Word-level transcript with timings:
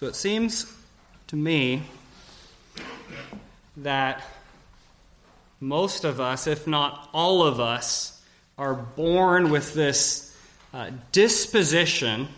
So 0.00 0.06
it 0.06 0.16
seems 0.16 0.64
to 1.26 1.36
me 1.36 1.82
that 3.76 4.22
most 5.60 6.04
of 6.04 6.18
us, 6.18 6.46
if 6.46 6.66
not 6.66 7.10
all 7.12 7.42
of 7.42 7.60
us, 7.60 8.22
are 8.56 8.72
born 8.72 9.50
with 9.50 9.74
this 9.74 10.34
uh, 10.72 10.88
disposition 11.12 12.28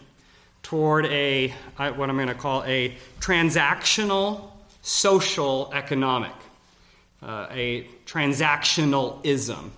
toward 0.64 1.06
a 1.06 1.54
what 1.76 2.10
I'm 2.10 2.16
going 2.16 2.26
to 2.26 2.34
call 2.34 2.64
a 2.64 2.96
transactional 3.20 4.50
social 4.80 5.70
economic, 5.72 6.34
uh, 7.22 7.46
a 7.48 7.86
transactionalism. 8.06 9.70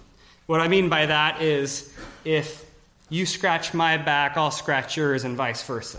What 0.46 0.62
I 0.62 0.68
mean 0.68 0.88
by 0.88 1.04
that 1.04 1.42
is 1.42 1.92
if 2.24 2.64
you 3.10 3.26
scratch 3.26 3.74
my 3.74 3.98
back, 3.98 4.38
I'll 4.38 4.50
scratch 4.50 4.96
yours, 4.96 5.24
and 5.24 5.36
vice 5.36 5.62
versa. 5.64 5.98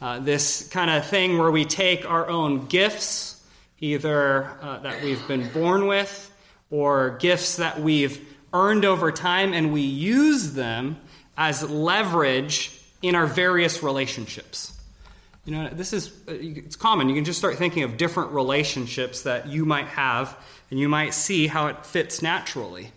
Uh, 0.00 0.18
this 0.18 0.66
kind 0.68 0.90
of 0.90 1.06
thing 1.06 1.36
where 1.36 1.50
we 1.50 1.64
take 1.64 2.08
our 2.08 2.26
own 2.28 2.66
gifts, 2.66 3.44
either 3.80 4.50
uh, 4.62 4.78
that 4.78 5.02
we've 5.02 5.26
been 5.28 5.46
born 5.52 5.86
with 5.86 6.34
or 6.70 7.18
gifts 7.18 7.56
that 7.56 7.80
we've 7.80 8.26
earned 8.54 8.86
over 8.86 9.12
time, 9.12 9.52
and 9.52 9.72
we 9.72 9.82
use 9.82 10.54
them 10.54 10.96
as 11.36 11.68
leverage 11.68 12.80
in 13.02 13.14
our 13.14 13.26
various 13.26 13.82
relationships. 13.82 14.72
You 15.44 15.52
know, 15.52 15.68
this 15.68 15.92
is 15.92 16.08
uh, 16.28 16.32
it's 16.32 16.76
common. 16.76 17.08
You 17.08 17.14
can 17.14 17.24
just 17.24 17.38
start 17.38 17.56
thinking 17.56 17.82
of 17.82 17.96
different 17.96 18.32
relationships 18.32 19.22
that 19.22 19.48
you 19.48 19.64
might 19.64 19.86
have, 19.88 20.36
and 20.70 20.80
you 20.80 20.88
might 20.88 21.12
see 21.12 21.46
how 21.46 21.66
it 21.66 21.84
fits 21.84 22.22
naturally. 22.22 22.92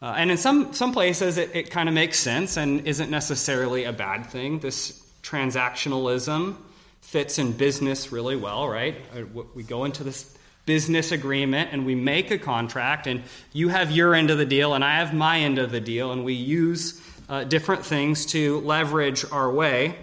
Uh, 0.00 0.14
and 0.16 0.30
in 0.30 0.36
some 0.36 0.72
some 0.72 0.92
places, 0.92 1.36
it, 1.36 1.50
it 1.54 1.70
kind 1.70 1.88
of 1.88 1.94
makes 1.94 2.18
sense 2.18 2.56
and 2.56 2.86
isn't 2.86 3.10
necessarily 3.10 3.84
a 3.84 3.92
bad 3.92 4.26
thing. 4.26 4.60
This 4.60 5.03
transactionalism 5.24 6.54
fits 7.00 7.38
in 7.38 7.52
business 7.52 8.12
really 8.12 8.36
well, 8.36 8.68
right? 8.68 8.96
Uh, 9.16 9.42
we 9.54 9.62
go 9.62 9.84
into 9.84 10.04
this 10.04 10.36
business 10.66 11.12
agreement 11.12 11.70
and 11.72 11.84
we 11.84 11.94
make 11.94 12.30
a 12.30 12.38
contract, 12.38 13.06
and 13.06 13.22
you 13.52 13.68
have 13.68 13.90
your 13.90 14.14
end 14.14 14.30
of 14.30 14.38
the 14.38 14.46
deal, 14.46 14.74
and 14.74 14.84
I 14.84 14.98
have 14.98 15.12
my 15.12 15.40
end 15.40 15.58
of 15.58 15.70
the 15.72 15.80
deal, 15.80 16.12
and 16.12 16.24
we 16.24 16.34
use 16.34 17.00
uh, 17.28 17.44
different 17.44 17.84
things 17.84 18.26
to 18.26 18.60
leverage 18.60 19.24
our 19.32 19.50
way. 19.50 19.96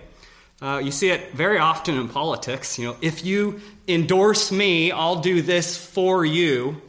Uh, 0.62 0.80
you 0.84 0.92
see 0.92 1.10
it 1.10 1.34
very 1.34 1.58
often 1.58 1.98
in 1.98 2.08
politics. 2.08 2.78
You 2.78 2.90
know, 2.90 2.98
if 3.02 3.26
you 3.26 3.62
endorse 3.88 4.52
me, 4.52 4.92
I'll 4.92 5.22
do 5.22 5.42
this 5.42 5.76
for 5.78 6.24
you. 6.24 6.82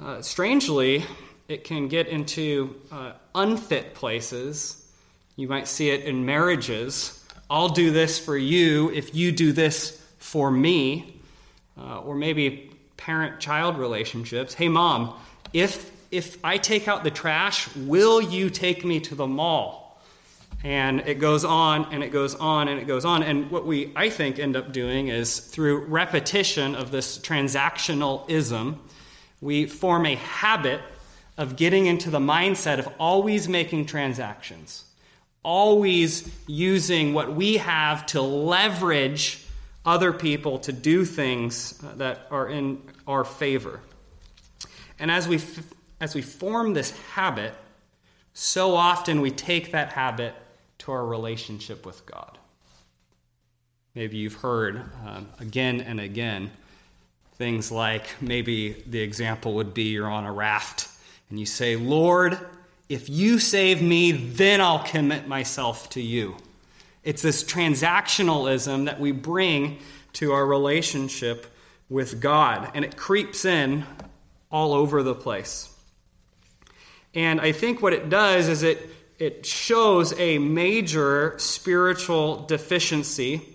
Uh, 0.00 0.22
strangely, 0.22 1.04
it 1.48 1.64
can 1.64 1.88
get 1.88 2.06
into 2.06 2.74
uh, 2.90 3.12
unfit 3.34 3.94
places. 3.94 4.82
You 5.36 5.48
might 5.48 5.68
see 5.68 5.90
it 5.90 6.04
in 6.04 6.24
marriages. 6.24 7.15
I'll 7.48 7.68
do 7.68 7.90
this 7.90 8.18
for 8.18 8.36
you 8.36 8.90
if 8.90 9.14
you 9.14 9.32
do 9.32 9.52
this 9.52 10.02
for 10.18 10.50
me. 10.50 11.12
Uh, 11.78 12.00
or 12.00 12.14
maybe 12.14 12.70
parent 12.96 13.38
child 13.38 13.76
relationships. 13.76 14.54
Hey, 14.54 14.68
mom, 14.68 15.14
if, 15.52 15.92
if 16.10 16.42
I 16.42 16.56
take 16.56 16.88
out 16.88 17.04
the 17.04 17.10
trash, 17.10 17.68
will 17.76 18.22
you 18.22 18.48
take 18.48 18.82
me 18.82 18.98
to 19.00 19.14
the 19.14 19.26
mall? 19.26 20.00
And 20.64 21.00
it 21.00 21.18
goes 21.18 21.44
on 21.44 21.92
and 21.92 22.02
it 22.02 22.12
goes 22.12 22.34
on 22.34 22.68
and 22.68 22.80
it 22.80 22.86
goes 22.86 23.04
on. 23.04 23.22
And 23.22 23.50
what 23.50 23.66
we, 23.66 23.92
I 23.94 24.08
think, 24.08 24.38
end 24.38 24.56
up 24.56 24.72
doing 24.72 25.08
is 25.08 25.38
through 25.38 25.84
repetition 25.84 26.74
of 26.74 26.90
this 26.90 27.18
transactionalism, 27.18 28.78
we 29.42 29.66
form 29.66 30.06
a 30.06 30.14
habit 30.14 30.80
of 31.36 31.56
getting 31.56 31.84
into 31.84 32.08
the 32.08 32.18
mindset 32.18 32.78
of 32.78 32.88
always 32.98 33.48
making 33.48 33.84
transactions, 33.84 34.84
always 35.46 36.28
using 36.48 37.14
what 37.14 37.32
we 37.32 37.58
have 37.58 38.04
to 38.04 38.20
leverage 38.20 39.44
other 39.84 40.12
people 40.12 40.58
to 40.58 40.72
do 40.72 41.04
things 41.04 41.78
that 41.94 42.26
are 42.32 42.48
in 42.48 42.82
our 43.06 43.24
favor. 43.24 43.80
And 44.98 45.08
as 45.08 45.28
we, 45.28 45.40
as 46.00 46.16
we 46.16 46.20
form 46.20 46.74
this 46.74 46.90
habit, 47.12 47.54
so 48.34 48.74
often 48.74 49.20
we 49.20 49.30
take 49.30 49.70
that 49.70 49.92
habit 49.92 50.34
to 50.78 50.90
our 50.90 51.06
relationship 51.06 51.86
with 51.86 52.04
God. 52.06 52.38
Maybe 53.94 54.16
you've 54.16 54.34
heard 54.34 54.82
um, 55.06 55.28
again 55.38 55.80
and 55.80 56.00
again 56.00 56.50
things 57.36 57.70
like 57.70 58.20
maybe 58.20 58.72
the 58.72 59.00
example 59.00 59.54
would 59.54 59.74
be 59.74 59.84
you're 59.84 60.10
on 60.10 60.24
a 60.24 60.32
raft 60.32 60.88
and 61.30 61.38
you 61.38 61.46
say, 61.46 61.76
Lord, 61.76 62.36
if 62.88 63.08
you 63.08 63.38
save 63.38 63.82
me, 63.82 64.12
then 64.12 64.60
I'll 64.60 64.84
commit 64.84 65.26
myself 65.26 65.90
to 65.90 66.00
you. 66.00 66.36
It's 67.02 67.22
this 67.22 67.44
transactionalism 67.44 68.86
that 68.86 69.00
we 69.00 69.12
bring 69.12 69.78
to 70.14 70.32
our 70.32 70.46
relationship 70.46 71.46
with 71.88 72.20
God, 72.20 72.70
and 72.74 72.84
it 72.84 72.96
creeps 72.96 73.44
in 73.44 73.84
all 74.50 74.72
over 74.72 75.02
the 75.02 75.14
place. 75.14 75.72
And 77.14 77.40
I 77.40 77.52
think 77.52 77.82
what 77.82 77.92
it 77.92 78.08
does 78.08 78.48
is 78.48 78.62
it, 78.62 78.90
it 79.18 79.46
shows 79.46 80.18
a 80.18 80.38
major 80.38 81.34
spiritual 81.38 82.44
deficiency. 82.44 83.54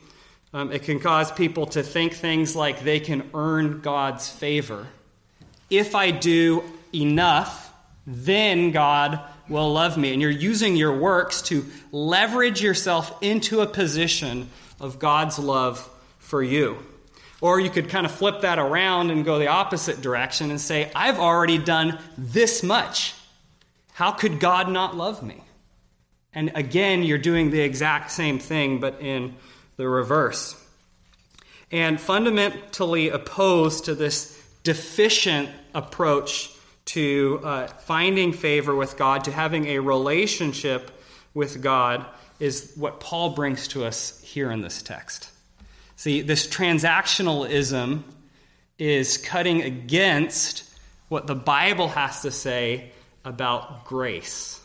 Um, 0.53 0.71
it 0.71 0.83
can 0.83 0.99
cause 0.99 1.31
people 1.31 1.67
to 1.67 1.83
think 1.83 2.13
things 2.13 2.55
like 2.55 2.83
they 2.83 2.99
can 2.99 3.29
earn 3.33 3.81
God's 3.81 4.29
favor. 4.29 4.87
If 5.69 5.95
I 5.95 6.11
do 6.11 6.63
enough, 6.93 7.70
then 8.05 8.71
God 8.71 9.19
will 9.47 9.71
love 9.71 9.97
me. 9.97 10.13
And 10.13 10.21
you're 10.21 10.31
using 10.31 10.75
your 10.75 10.97
works 10.97 11.41
to 11.43 11.65
leverage 11.91 12.61
yourself 12.61 13.15
into 13.21 13.61
a 13.61 13.67
position 13.67 14.49
of 14.79 14.99
God's 14.99 15.37
love 15.37 15.87
for 16.19 16.41
you. 16.41 16.77
Or 17.41 17.59
you 17.59 17.69
could 17.69 17.89
kind 17.89 18.05
of 18.05 18.11
flip 18.11 18.41
that 18.41 18.59
around 18.59 19.09
and 19.11 19.25
go 19.25 19.39
the 19.39 19.47
opposite 19.47 20.01
direction 20.01 20.51
and 20.51 20.61
say, 20.61 20.91
I've 20.95 21.19
already 21.19 21.57
done 21.57 21.99
this 22.17 22.63
much. 22.63 23.15
How 23.93 24.11
could 24.11 24.39
God 24.39 24.69
not 24.69 24.95
love 24.95 25.23
me? 25.23 25.43
And 26.33 26.51
again, 26.55 27.03
you're 27.03 27.17
doing 27.17 27.51
the 27.51 27.59
exact 27.59 28.11
same 28.11 28.39
thing, 28.39 28.79
but 28.79 29.01
in 29.01 29.35
the 29.75 29.87
reverse. 29.87 30.55
And 31.71 31.99
fundamentally 31.99 33.09
opposed 33.09 33.85
to 33.85 33.95
this 33.95 34.39
deficient 34.63 35.49
approach 35.73 36.51
to 36.93 37.39
uh, 37.43 37.67
finding 37.67 38.33
favor 38.33 38.75
with 38.75 38.97
God, 38.97 39.25
to 39.25 39.31
having 39.31 39.67
a 39.67 39.79
relationship 39.79 40.91
with 41.33 41.61
God, 41.61 42.05
is 42.39 42.73
what 42.75 42.99
Paul 42.99 43.31
brings 43.31 43.67
to 43.69 43.85
us 43.85 44.19
here 44.21 44.51
in 44.51 44.61
this 44.61 44.81
text. 44.81 45.29
See, 45.95 46.21
this 46.21 46.47
transactionalism 46.47 48.03
is 48.77 49.17
cutting 49.17 49.61
against 49.61 50.63
what 51.07 51.27
the 51.27 51.35
Bible 51.35 51.89
has 51.89 52.23
to 52.23 52.31
say 52.31 52.91
about 53.23 53.85
grace 53.85 54.57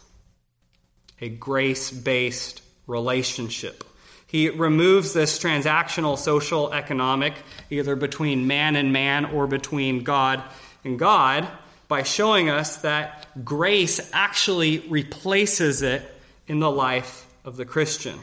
a 1.21 1.29
grace 1.29 1.91
based 1.91 2.61
relationship. 2.87 3.85
He 4.27 4.51
removes 4.51 5.13
this 5.13 5.39
transactional 5.39 6.19
social 6.19 6.73
economic, 6.73 7.35
either 7.71 7.97
between 7.97 8.47
man 8.47 8.77
and 8.77 8.93
man 8.93 9.25
or 9.25 9.47
between 9.47 10.05
God 10.05 10.43
and 10.85 10.99
God, 10.99 11.49
by 11.89 12.03
showing 12.03 12.49
us 12.49 12.79
that 12.79 13.45
grace 13.45 14.11
actually 14.13 14.79
replaces 14.89 15.83
it 15.83 16.03
in 16.49 16.61
the 16.61 16.71
life 16.71 17.27
of 17.45 17.57
the 17.57 17.65
Christian. 17.65 18.19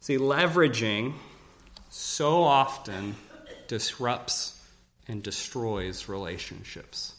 See, 0.00 0.18
leveraging 0.18 1.14
so 1.88 2.42
often 2.42 3.14
disrupts 3.68 4.60
and 5.06 5.22
destroys 5.22 6.08
relationships. 6.08 7.14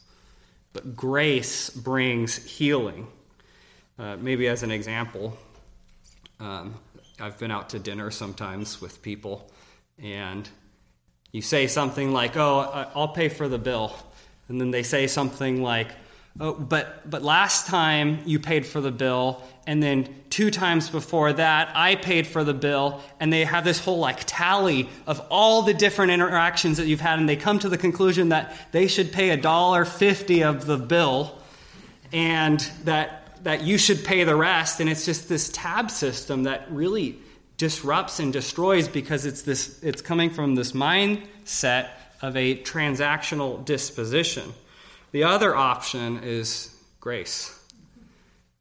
But 0.74 0.96
grace 0.96 1.70
brings 1.70 2.38
healing. 2.44 3.08
Uh, 4.00 4.18
maybe 4.18 4.48
as 4.48 4.64
an 4.64 4.72
example, 4.72 5.38
um, 6.40 6.76
I've 7.20 7.38
been 7.38 7.52
out 7.52 7.70
to 7.70 7.80
dinner 7.80 8.10
sometimes 8.10 8.82
with 8.82 9.02
people, 9.02 9.52
and 10.02 10.50
you 11.32 11.42
say 11.42 11.68
something 11.68 12.14
like, 12.14 12.36
Oh, 12.36 12.90
I'll 12.96 13.10
pay 13.10 13.30
for 13.30 13.48
the 13.48 13.60
bill 13.60 13.94
and 14.52 14.62
then 14.62 14.70
they 14.70 14.84
say 14.84 15.08
something 15.08 15.64
like, 15.64 15.88
oh, 16.40 16.54
but, 16.54 17.10
but 17.10 17.24
last 17.24 17.68
time 17.68 18.20
you 18.26 18.38
paid 18.38 18.66
for 18.66 18.82
the 18.82 18.92
bill, 18.92 19.42
and 19.66 19.82
then 19.82 20.14
two 20.30 20.52
times 20.52 20.90
before 20.90 21.34
that, 21.34 21.72
I 21.74 21.96
paid 21.96 22.28
for 22.28 22.44
the 22.44 22.54
bill, 22.54 23.02
and 23.20 23.32
they 23.32 23.46
have 23.46 23.64
this 23.64 23.80
whole 23.80 24.00
like 24.00 24.20
tally 24.26 24.90
of 25.08 25.26
all 25.32 25.62
the 25.62 25.74
different 25.74 26.12
interactions 26.12 26.78
that 26.78 26.88
you've 26.88 27.02
had, 27.02 27.18
and 27.18 27.28
they 27.28 27.38
come 27.38 27.60
to 27.60 27.70
the 27.70 27.78
conclusion 27.78 28.30
that 28.30 28.56
they 28.72 28.88
should 28.88 29.12
pay 29.12 29.30
a 29.30 29.38
dollar 29.38 29.86
fifty 29.86 30.44
of 30.44 30.66
the 30.66 30.78
bill, 30.78 31.40
and 32.12 32.60
that 32.84 33.44
that 33.44 33.62
you 33.64 33.78
should 33.78 34.04
pay 34.04 34.24
the 34.24 34.36
rest, 34.36 34.80
and 34.80 34.90
it's 34.90 35.06
just 35.06 35.30
this 35.30 35.50
tab 35.50 35.90
system 35.90 36.44
that 36.44 36.72
really 36.72 37.18
disrupts 37.58 38.20
and 38.20 38.34
destroys 38.34 38.88
because 38.88 39.26
it's 39.26 39.44
this 39.44 39.82
it's 39.84 40.02
coming 40.02 40.32
from 40.32 40.56
this 40.56 40.72
mindset 40.72 41.90
of 42.22 42.38
a 42.38 42.56
transactional 42.56 43.64
disposition. 43.66 44.54
The 45.12 45.24
other 45.24 45.56
option 45.56 46.24
is 46.24 46.74
grace. 47.00 47.58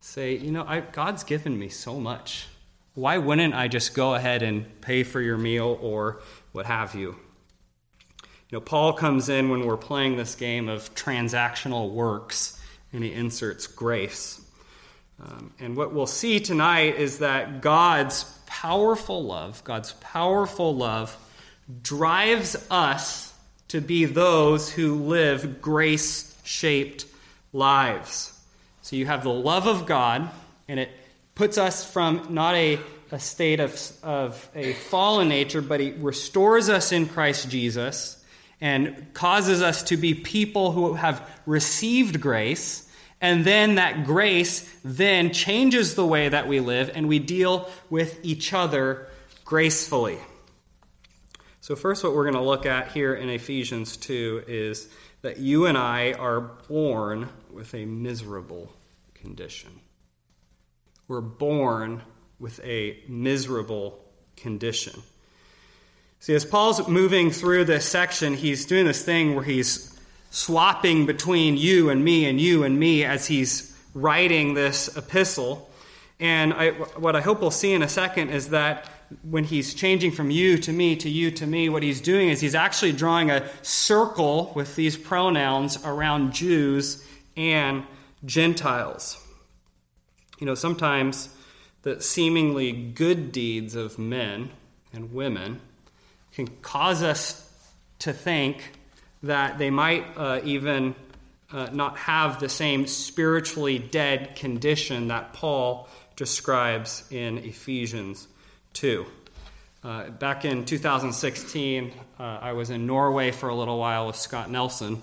Say, 0.00 0.36
you 0.36 0.50
know, 0.50 0.64
I, 0.66 0.80
God's 0.80 1.24
given 1.24 1.58
me 1.58 1.68
so 1.68 2.00
much. 2.00 2.46
why 2.94 3.18
wouldn't 3.18 3.54
I 3.54 3.68
just 3.68 3.94
go 3.94 4.14
ahead 4.14 4.42
and 4.42 4.80
pay 4.80 5.04
for 5.04 5.20
your 5.20 5.38
meal 5.38 5.78
or 5.80 6.20
what 6.52 6.66
have 6.66 6.94
you? 6.94 7.16
You 8.50 8.58
know, 8.58 8.60
Paul 8.60 8.94
comes 8.94 9.28
in 9.28 9.48
when 9.48 9.64
we're 9.64 9.76
playing 9.76 10.16
this 10.16 10.34
game 10.34 10.68
of 10.68 10.92
transactional 10.94 11.90
works 11.90 12.60
and 12.92 13.04
he 13.04 13.12
inserts 13.12 13.68
grace. 13.68 14.40
Um, 15.22 15.52
and 15.60 15.76
what 15.76 15.92
we'll 15.92 16.06
see 16.06 16.40
tonight 16.40 16.96
is 16.96 17.18
that 17.18 17.60
God's 17.60 18.24
powerful 18.46 19.22
love, 19.22 19.62
God's 19.62 19.92
powerful 20.00 20.74
love, 20.74 21.16
drives 21.82 22.56
us 22.70 23.29
to 23.70 23.80
be 23.80 24.04
those 24.04 24.72
who 24.72 24.96
live 24.96 25.62
grace 25.62 26.36
shaped 26.42 27.06
lives. 27.52 28.36
So 28.82 28.96
you 28.96 29.06
have 29.06 29.22
the 29.22 29.32
love 29.32 29.68
of 29.68 29.86
God, 29.86 30.28
and 30.66 30.80
it 30.80 30.90
puts 31.36 31.56
us 31.56 31.88
from 31.88 32.26
not 32.30 32.56
a, 32.56 32.80
a 33.12 33.20
state 33.20 33.60
of, 33.60 33.92
of 34.02 34.50
a 34.56 34.72
fallen 34.72 35.28
nature, 35.28 35.62
but 35.62 35.78
He 35.78 35.92
restores 35.92 36.68
us 36.68 36.90
in 36.90 37.06
Christ 37.06 37.48
Jesus 37.48 38.20
and 38.60 39.14
causes 39.14 39.62
us 39.62 39.84
to 39.84 39.96
be 39.96 40.14
people 40.14 40.72
who 40.72 40.94
have 40.94 41.24
received 41.46 42.20
grace. 42.20 42.88
And 43.20 43.44
then 43.44 43.76
that 43.76 44.04
grace 44.04 44.68
then 44.84 45.32
changes 45.32 45.94
the 45.94 46.06
way 46.06 46.28
that 46.28 46.48
we 46.48 46.58
live 46.58 46.90
and 46.92 47.06
we 47.06 47.20
deal 47.20 47.70
with 47.88 48.18
each 48.24 48.52
other 48.52 49.06
gracefully. 49.44 50.18
So, 51.70 51.76
first, 51.76 52.02
what 52.02 52.16
we're 52.16 52.24
going 52.24 52.34
to 52.34 52.40
look 52.40 52.66
at 52.66 52.90
here 52.90 53.14
in 53.14 53.28
Ephesians 53.28 53.96
2 53.96 54.42
is 54.48 54.88
that 55.22 55.38
you 55.38 55.66
and 55.66 55.78
I 55.78 56.14
are 56.14 56.40
born 56.40 57.28
with 57.48 57.72
a 57.76 57.84
miserable 57.84 58.72
condition. 59.14 59.70
We're 61.06 61.20
born 61.20 62.02
with 62.40 62.58
a 62.64 62.98
miserable 63.06 64.00
condition. 64.36 65.00
See, 66.18 66.34
as 66.34 66.44
Paul's 66.44 66.88
moving 66.88 67.30
through 67.30 67.66
this 67.66 67.84
section, 67.84 68.34
he's 68.34 68.66
doing 68.66 68.86
this 68.86 69.04
thing 69.04 69.36
where 69.36 69.44
he's 69.44 69.96
swapping 70.32 71.06
between 71.06 71.56
you 71.56 71.88
and 71.88 72.04
me 72.04 72.24
and 72.24 72.40
you 72.40 72.64
and 72.64 72.80
me 72.80 73.04
as 73.04 73.28
he's 73.28 73.72
writing 73.94 74.54
this 74.54 74.96
epistle. 74.96 75.69
And 76.20 76.52
I, 76.52 76.70
what 76.70 77.16
I 77.16 77.22
hope 77.22 77.40
we'll 77.40 77.50
see 77.50 77.72
in 77.72 77.82
a 77.82 77.88
second 77.88 78.28
is 78.28 78.50
that 78.50 78.86
when 79.22 79.42
he's 79.42 79.74
changing 79.74 80.12
from 80.12 80.30
you 80.30 80.58
to 80.58 80.72
me 80.72 80.94
to 80.96 81.08
you 81.08 81.30
to 81.32 81.46
me, 81.46 81.68
what 81.68 81.82
he's 81.82 82.00
doing 82.00 82.28
is 82.28 82.40
he's 82.40 82.54
actually 82.54 82.92
drawing 82.92 83.30
a 83.30 83.48
circle 83.62 84.52
with 84.54 84.76
these 84.76 84.96
pronouns 84.96 85.82
around 85.84 86.32
Jews 86.32 87.04
and 87.36 87.84
Gentiles. 88.24 89.18
You 90.38 90.46
know, 90.46 90.54
sometimes 90.54 91.34
the 91.82 92.00
seemingly 92.00 92.72
good 92.72 93.32
deeds 93.32 93.74
of 93.74 93.98
men 93.98 94.50
and 94.92 95.12
women 95.14 95.60
can 96.32 96.46
cause 96.62 97.02
us 97.02 97.50
to 98.00 98.12
think 98.12 98.72
that 99.22 99.58
they 99.58 99.70
might 99.70 100.04
uh, 100.16 100.40
even 100.44 100.94
uh, 101.52 101.68
not 101.72 101.96
have 101.98 102.40
the 102.40 102.48
same 102.48 102.86
spiritually 102.86 103.78
dead 103.78 104.36
condition 104.36 105.08
that 105.08 105.32
Paul 105.32 105.88
describes 106.20 107.04
in 107.10 107.38
Ephesians 107.38 108.28
2. 108.74 109.06
Uh, 109.82 110.10
back 110.10 110.44
in 110.44 110.66
2016, 110.66 111.92
uh, 112.18 112.22
I 112.22 112.52
was 112.52 112.68
in 112.68 112.86
Norway 112.86 113.30
for 113.30 113.48
a 113.48 113.54
little 113.54 113.78
while 113.78 114.06
with 114.06 114.16
Scott 114.16 114.50
Nelson, 114.50 115.02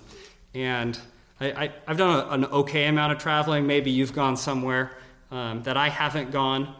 and 0.53 0.95
I, 1.41 1.71
have 1.87 1.97
done 1.97 2.19
a, 2.19 2.29
an 2.29 2.45
okay 2.45 2.85
amount 2.85 3.13
of 3.13 3.17
traveling. 3.17 3.65
Maybe 3.65 3.89
you've 3.89 4.13
gone 4.13 4.37
somewhere 4.37 4.91
um, 5.31 5.63
that 5.63 5.75
I 5.75 5.89
haven't 5.89 6.29
gone. 6.29 6.75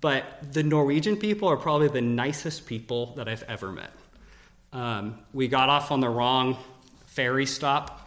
But 0.00 0.24
the 0.54 0.62
Norwegian 0.62 1.18
people 1.18 1.48
are 1.48 1.58
probably 1.58 1.88
the 1.88 2.00
nicest 2.00 2.64
people 2.64 3.14
that 3.16 3.28
I've 3.28 3.42
ever 3.42 3.70
met. 3.70 3.92
Um, 4.72 5.18
we 5.34 5.48
got 5.48 5.68
off 5.68 5.92
on 5.92 6.00
the 6.00 6.08
wrong 6.08 6.56
ferry 7.08 7.44
stop 7.44 8.01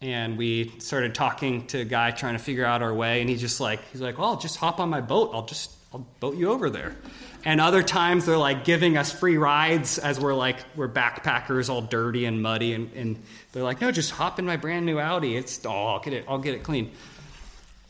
and 0.00 0.38
we 0.38 0.72
started 0.78 1.14
talking 1.14 1.66
to 1.66 1.80
a 1.80 1.84
guy 1.84 2.10
trying 2.10 2.34
to 2.34 2.38
figure 2.38 2.64
out 2.64 2.82
our 2.82 2.94
way 2.94 3.20
and 3.20 3.28
he's 3.28 3.40
just 3.40 3.60
like 3.60 3.80
he's 3.90 4.00
like 4.00 4.18
well 4.18 4.36
just 4.36 4.56
hop 4.56 4.80
on 4.80 4.88
my 4.88 5.00
boat. 5.00 5.30
I'll 5.32 5.46
just 5.46 5.72
i'll 5.92 6.06
boat 6.20 6.36
you 6.36 6.50
over 6.50 6.70
there. 6.70 6.96
And 7.44 7.60
other 7.60 7.82
times 7.82 8.26
they're 8.26 8.36
like 8.36 8.64
giving 8.64 8.96
us 8.96 9.12
free 9.12 9.36
rides 9.36 9.98
as 9.98 10.20
we're 10.20 10.34
like 10.34 10.58
we're 10.76 10.88
backpackers 10.88 11.68
all 11.68 11.82
dirty 11.82 12.24
and 12.26 12.42
muddy 12.42 12.74
and, 12.74 12.92
and 12.94 13.22
they're 13.52 13.62
like 13.62 13.80
no 13.80 13.90
just 13.90 14.12
hop 14.12 14.38
in 14.38 14.46
my 14.46 14.56
brand 14.56 14.86
new 14.86 14.98
audi. 15.00 15.36
It's 15.36 15.64
oh 15.66 15.70
i'll 15.70 16.00
get 16.00 16.12
it 16.12 16.24
i'll 16.28 16.38
get 16.38 16.54
it 16.54 16.62
clean. 16.62 16.92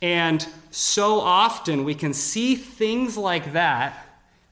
And 0.00 0.46
so 0.70 1.20
often 1.20 1.84
we 1.84 1.94
can 1.94 2.14
see 2.14 2.54
things 2.54 3.16
like 3.16 3.52
that 3.52 4.06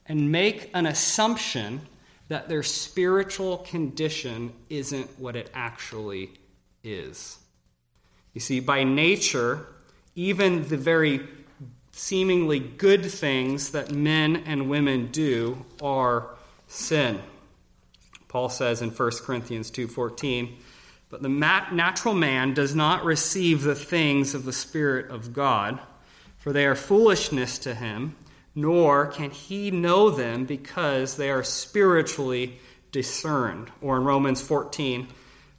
and 0.07 0.31
make 0.31 0.71
an 0.75 0.87
assumption 0.87 1.81
that 2.29 2.49
their 2.49 2.63
spiritual 2.63 3.59
condition 3.59 4.53
isn't 4.69 5.19
what 5.19 5.37
it 5.37 5.51
actually 5.55 6.31
is. 6.83 7.39
You 8.37 8.41
see, 8.41 8.61
by 8.61 8.85
nature, 8.85 9.67
even 10.15 10.69
the 10.69 10.77
very 10.77 11.27
seemingly 11.93 12.59
good 12.59 13.07
things 13.07 13.71
that 13.71 13.93
men 13.93 14.45
and 14.45 14.69
women 14.69 15.07
do 15.11 15.65
are 15.81 16.35
sin. 16.67 17.19
Paul 18.29 18.51
says 18.51 18.83
in 18.83 18.91
1 18.91 19.25
Corinthians 19.25 19.71
2:14, 19.71 20.55
but 21.09 21.23
the 21.23 21.31
natural 21.31 22.13
man 22.13 22.53
does 22.53 22.75
not 22.75 23.07
receive 23.07 23.63
the 23.63 23.75
things 23.75 24.35
of 24.35 24.45
the 24.45 24.53
Spirit 24.53 25.11
of 25.11 25.33
God, 25.33 25.81
for 26.37 26.53
they 26.53 26.67
are 26.67 26.75
foolishness 26.75 27.57
to 27.61 27.75
him, 27.75 28.17
nor 28.55 29.07
can 29.07 29.31
he 29.31 29.71
know 29.71 30.11
them 30.11 30.45
because 30.45 31.17
they 31.17 31.31
are 31.31 31.43
spiritually 31.43 32.59
discerned. 32.93 33.73
Or 33.81 33.97
in 33.97 34.05
Romans 34.05 34.43
14 34.43 35.09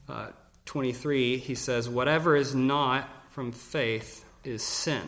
uh, 0.08 0.28
23, 0.68 1.38
he 1.38 1.56
says, 1.56 1.90
Whatever 1.90 2.36
is 2.36 2.54
not 2.54 3.10
from 3.32 3.52
faith 3.52 4.24
is 4.44 4.62
sin. 4.62 5.02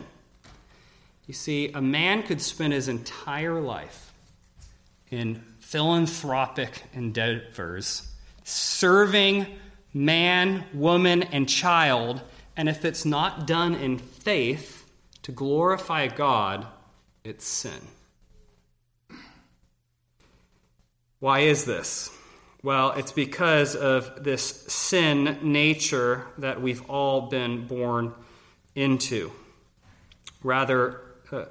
You 1.26 1.34
see, 1.34 1.70
a 1.72 1.80
man 1.80 2.24
could 2.24 2.40
spend 2.40 2.72
his 2.72 2.88
entire 2.88 3.60
life 3.60 4.12
in 5.10 5.44
philanthropic 5.60 6.82
endeavors, 6.92 8.10
serving 8.42 9.46
man, 9.94 10.64
woman, 10.74 11.22
and 11.22 11.48
child, 11.48 12.20
and 12.56 12.68
if 12.68 12.84
it's 12.84 13.04
not 13.04 13.46
done 13.46 13.74
in 13.74 13.98
faith 13.98 14.90
to 15.22 15.30
glorify 15.30 16.08
God, 16.08 16.66
it's 17.22 17.46
sin. 17.46 17.80
Why 21.18 21.40
is 21.40 21.66
this? 21.66 22.10
Well, 22.62 22.92
it's 22.92 23.12
because 23.12 23.74
of 23.74 24.22
this 24.22 24.44
sin 24.44 25.38
nature 25.42 26.26
that 26.36 26.60
we've 26.60 26.88
all 26.90 27.22
been 27.22 27.66
born 27.66 28.12
into. 28.74 29.32
Rather, 30.42 31.00
uh, 31.32 31.46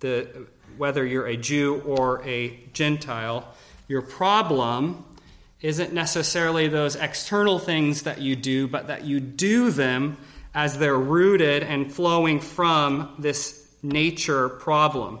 the, 0.00 0.46
whether 0.76 1.06
you're 1.06 1.26
a 1.26 1.36
Jew 1.36 1.80
or 1.86 2.26
a 2.26 2.58
Gentile, 2.72 3.54
your 3.86 4.02
problem 4.02 5.04
isn't 5.60 5.92
necessarily 5.92 6.66
those 6.66 6.96
external 6.96 7.60
things 7.60 8.02
that 8.02 8.20
you 8.20 8.34
do, 8.34 8.66
but 8.66 8.88
that 8.88 9.04
you 9.04 9.20
do 9.20 9.70
them 9.70 10.16
as 10.54 10.78
they're 10.78 10.98
rooted 10.98 11.62
and 11.62 11.92
flowing 11.92 12.40
from 12.40 13.14
this 13.18 13.76
nature 13.82 14.48
problem. 14.48 15.20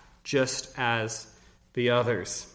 just 0.31 0.69
as 0.77 1.27
the 1.73 1.89
others. 1.89 2.47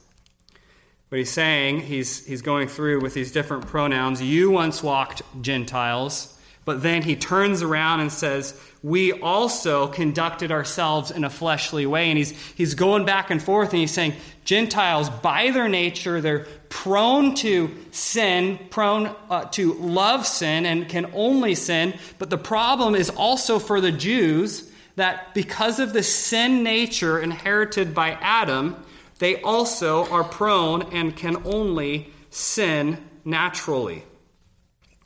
What 1.10 1.18
he's 1.18 1.30
saying, 1.30 1.80
he's, 1.80 2.24
he's 2.24 2.40
going 2.40 2.68
through 2.68 3.02
with 3.02 3.12
these 3.12 3.32
different 3.32 3.66
pronouns. 3.66 4.22
You 4.22 4.50
once 4.50 4.82
walked 4.82 5.20
Gentiles 5.42 6.36
but 6.66 6.82
then 6.82 7.02
he 7.02 7.14
turns 7.14 7.62
around 7.62 8.00
and 8.00 8.12
says, 8.12 8.60
We 8.82 9.12
also 9.12 9.86
conducted 9.86 10.50
ourselves 10.50 11.12
in 11.12 11.22
a 11.22 11.30
fleshly 11.30 11.86
way. 11.86 12.08
And 12.08 12.18
he's, 12.18 12.32
he's 12.54 12.74
going 12.74 13.06
back 13.06 13.30
and 13.30 13.40
forth 13.40 13.70
and 13.70 13.78
he's 13.78 13.92
saying, 13.92 14.14
Gentiles, 14.44 15.08
by 15.08 15.52
their 15.52 15.68
nature, 15.68 16.20
they're 16.20 16.46
prone 16.68 17.36
to 17.36 17.72
sin, 17.92 18.58
prone 18.70 19.14
uh, 19.30 19.44
to 19.52 19.74
love 19.74 20.26
sin, 20.26 20.66
and 20.66 20.88
can 20.88 21.08
only 21.14 21.54
sin. 21.54 21.94
But 22.18 22.30
the 22.30 22.38
problem 22.38 22.96
is 22.96 23.10
also 23.10 23.60
for 23.60 23.80
the 23.80 23.92
Jews 23.92 24.68
that 24.96 25.34
because 25.34 25.78
of 25.78 25.92
the 25.92 26.02
sin 26.02 26.62
nature 26.62 27.18
inherited 27.18 27.94
by 27.94 28.12
Adam, 28.20 28.76
they 29.18 29.40
also 29.42 30.06
are 30.10 30.24
prone 30.24 30.82
and 30.92 31.14
can 31.14 31.42
only 31.46 32.12
sin 32.30 32.98
naturally. 33.24 34.02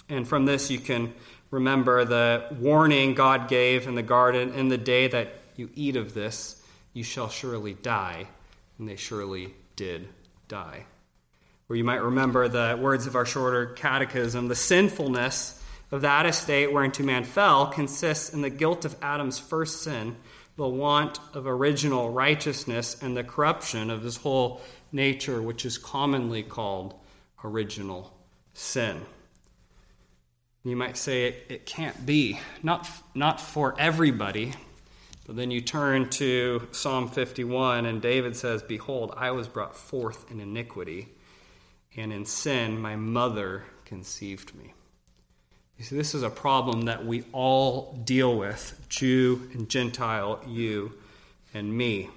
And 0.09 0.27
from 0.27 0.47
this, 0.47 0.71
you 0.71 0.79
can 0.79 1.13
remember 1.51 2.05
the 2.05 2.47
warning 2.59 3.15
God 3.15 3.49
gave 3.49 3.87
in 3.87 3.95
the 3.95 4.03
garden 4.03 4.55
in 4.55 4.69
the 4.69 4.79
day 4.79 5.09
that 5.09 5.35
you 5.57 5.71
eat 5.75 5.97
of 5.97 6.15
this, 6.15 6.63
you 6.93 7.03
shall 7.05 7.29
surely 7.29 7.75
die. 7.75 8.27
And 8.79 8.89
they 8.89 8.97
surely 8.97 9.55
did 9.77 10.09
die. 10.49 10.87
Or 11.69 11.77
you 11.77 11.85
might 11.85 12.03
remember 12.03 12.49
the 12.49 12.79
words 12.81 13.07
of 13.07 13.15
our 13.15 13.27
shorter 13.27 13.67
catechism 13.67 14.49
the 14.49 14.55
sinfulness 14.55 15.60
of 15.91 16.03
that 16.03 16.27
estate 16.27 16.73
whereinto 16.73 17.03
man 17.03 17.25
fell 17.25 17.67
consists 17.67 18.33
in 18.33 18.43
the 18.43 18.51
guilt 18.51 18.85
of 18.85 18.97
Adam's 19.03 19.39
first 19.39 19.83
sin, 19.83 20.17
the 20.57 20.69
want 20.69 21.19
of 21.35 21.47
original 21.47 22.11
righteousness, 22.11 22.97
and 23.03 23.17
the 23.17 23.25
corruption 23.25 23.91
of 23.91 24.03
his 24.03 24.19
whole 24.19 24.61
nature, 24.93 25.43
which 25.43 25.65
is 25.65 25.79
commonly 25.79 26.43
called 26.43 26.95
original 27.43 28.15
sin. 28.55 29.01
You 30.63 30.77
might 30.77 30.97
say 30.97 31.25
it, 31.25 31.47
it 31.49 31.67
can't 31.67 32.05
be, 32.05 32.39
not, 32.63 32.89
not 33.15 33.41
for 33.41 33.75
everybody. 33.79 34.53
But 35.27 35.37
then 35.37 35.51
you 35.51 35.61
turn 35.61 36.11
to 36.11 36.67
Psalm 36.73 37.09
51, 37.09 37.87
and 37.87 38.03
David 38.03 38.37
says, 38.37 38.63
Behold, 38.63 39.15
I 39.17 39.31
was 39.31 39.49
brought 39.49 39.77
forth 39.77 40.31
in 40.31 40.41
iniquity, 40.41 41.09
and 41.97 42.13
in 42.13 42.25
sin 42.25 42.81
my 42.81 42.97
mother 42.97 43.65
conceived 43.85 44.55
me. 44.55 44.75
You 45.81 45.87
see, 45.87 45.97
this 45.97 46.15
is 46.15 46.23
a 46.23 46.29
problem 46.29 46.83
that 46.83 47.07
we 47.07 47.25
all 47.33 47.99
deal 48.05 48.37
with 48.37 48.79
Jew 48.91 49.49
and 49.55 49.67
Gentile, 49.67 50.39
you 50.47 50.93
and 51.55 51.75
me. 51.75 52.11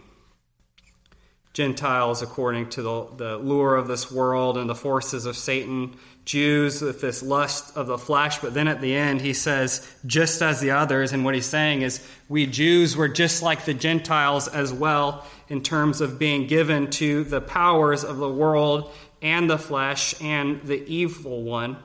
Gentiles, 1.54 2.22
according 2.22 2.72
to 2.72 2.82
the, 2.82 3.08
the 3.16 3.38
lure 3.38 3.78
of 3.78 3.88
this 3.88 4.12
world 4.12 4.58
and 4.58 4.70
the 4.70 4.76
forces 4.76 5.26
of 5.26 5.38
Satan, 5.38 5.96
Jews 6.26 6.82
with 6.82 7.00
this 7.00 7.24
lust 7.24 7.78
of 7.78 7.88
the 7.88 7.98
flesh, 7.98 8.40
but 8.40 8.54
then 8.54 8.68
at 8.68 8.82
the 8.82 8.94
end 8.94 9.22
he 9.22 9.32
says, 9.32 9.90
just 10.06 10.42
as 10.42 10.60
the 10.60 10.72
others. 10.72 11.14
And 11.14 11.24
what 11.24 11.34
he's 11.34 11.46
saying 11.46 11.84
is, 11.84 12.06
we 12.28 12.46
Jews 12.46 12.98
were 12.98 13.08
just 13.08 13.42
like 13.42 13.64
the 13.64 13.74
Gentiles 13.74 14.50
as 14.50 14.74
well 14.74 15.26
in 15.48 15.64
terms 15.64 16.02
of 16.02 16.20
being 16.20 16.48
given 16.48 16.90
to 16.92 17.24
the 17.24 17.40
powers 17.40 18.04
of 18.04 18.18
the 18.18 18.28
world 18.28 18.92
and 19.22 19.50
the 19.50 19.58
flesh 19.58 20.22
and 20.22 20.62
the 20.64 20.86
evil 20.86 21.44
one. 21.44 21.78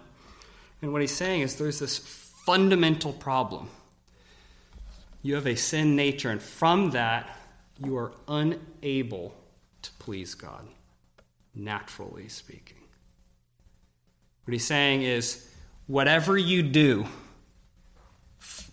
And 0.80 0.92
what 0.92 1.00
he's 1.00 1.14
saying 1.14 1.42
is, 1.42 1.56
there's 1.56 1.78
this 1.78 1.98
fundamental 1.98 3.12
problem. 3.12 3.68
You 5.22 5.34
have 5.34 5.46
a 5.46 5.56
sin 5.56 5.96
nature, 5.96 6.30
and 6.30 6.40
from 6.40 6.90
that, 6.90 7.36
you 7.84 7.96
are 7.96 8.12
unable 8.28 9.34
to 9.82 9.90
please 9.98 10.34
God, 10.34 10.66
naturally 11.54 12.28
speaking. 12.28 12.78
What 14.44 14.52
he's 14.52 14.66
saying 14.66 15.02
is, 15.02 15.46
whatever 15.86 16.38
you 16.38 16.62
do, 16.62 17.06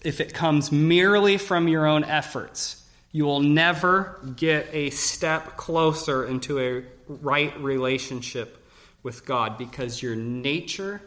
if 0.04 0.22
it 0.22 0.34
comes 0.34 0.72
merely 0.72 1.38
from 1.38 1.68
your 1.68 1.88
own 1.88 2.04
efforts, 2.04 2.88
you 3.12 3.26
will 3.26 3.40
never 3.40 4.20
get 4.36 4.68
a 4.72 4.90
step 4.92 5.58
closer 5.58 6.26
into 6.26 6.60
a 6.60 6.84
right 7.08 7.58
relationship 7.60 8.64
with 9.04 9.26
God 9.26 9.58
because 9.58 10.02
your 10.02 10.16
nature 10.16 11.02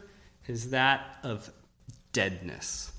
is 0.49 0.71
that 0.71 1.19
of 1.21 1.49
deadness. 2.11 2.91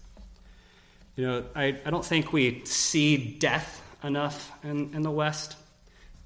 You 1.16 1.26
know, 1.26 1.44
I, 1.54 1.76
I 1.84 1.90
don't 1.90 2.04
think 2.04 2.32
we 2.32 2.64
see 2.64 3.16
death 3.38 3.82
enough 4.04 4.52
in, 4.62 4.94
in 4.94 5.02
the 5.02 5.10
West. 5.10 5.56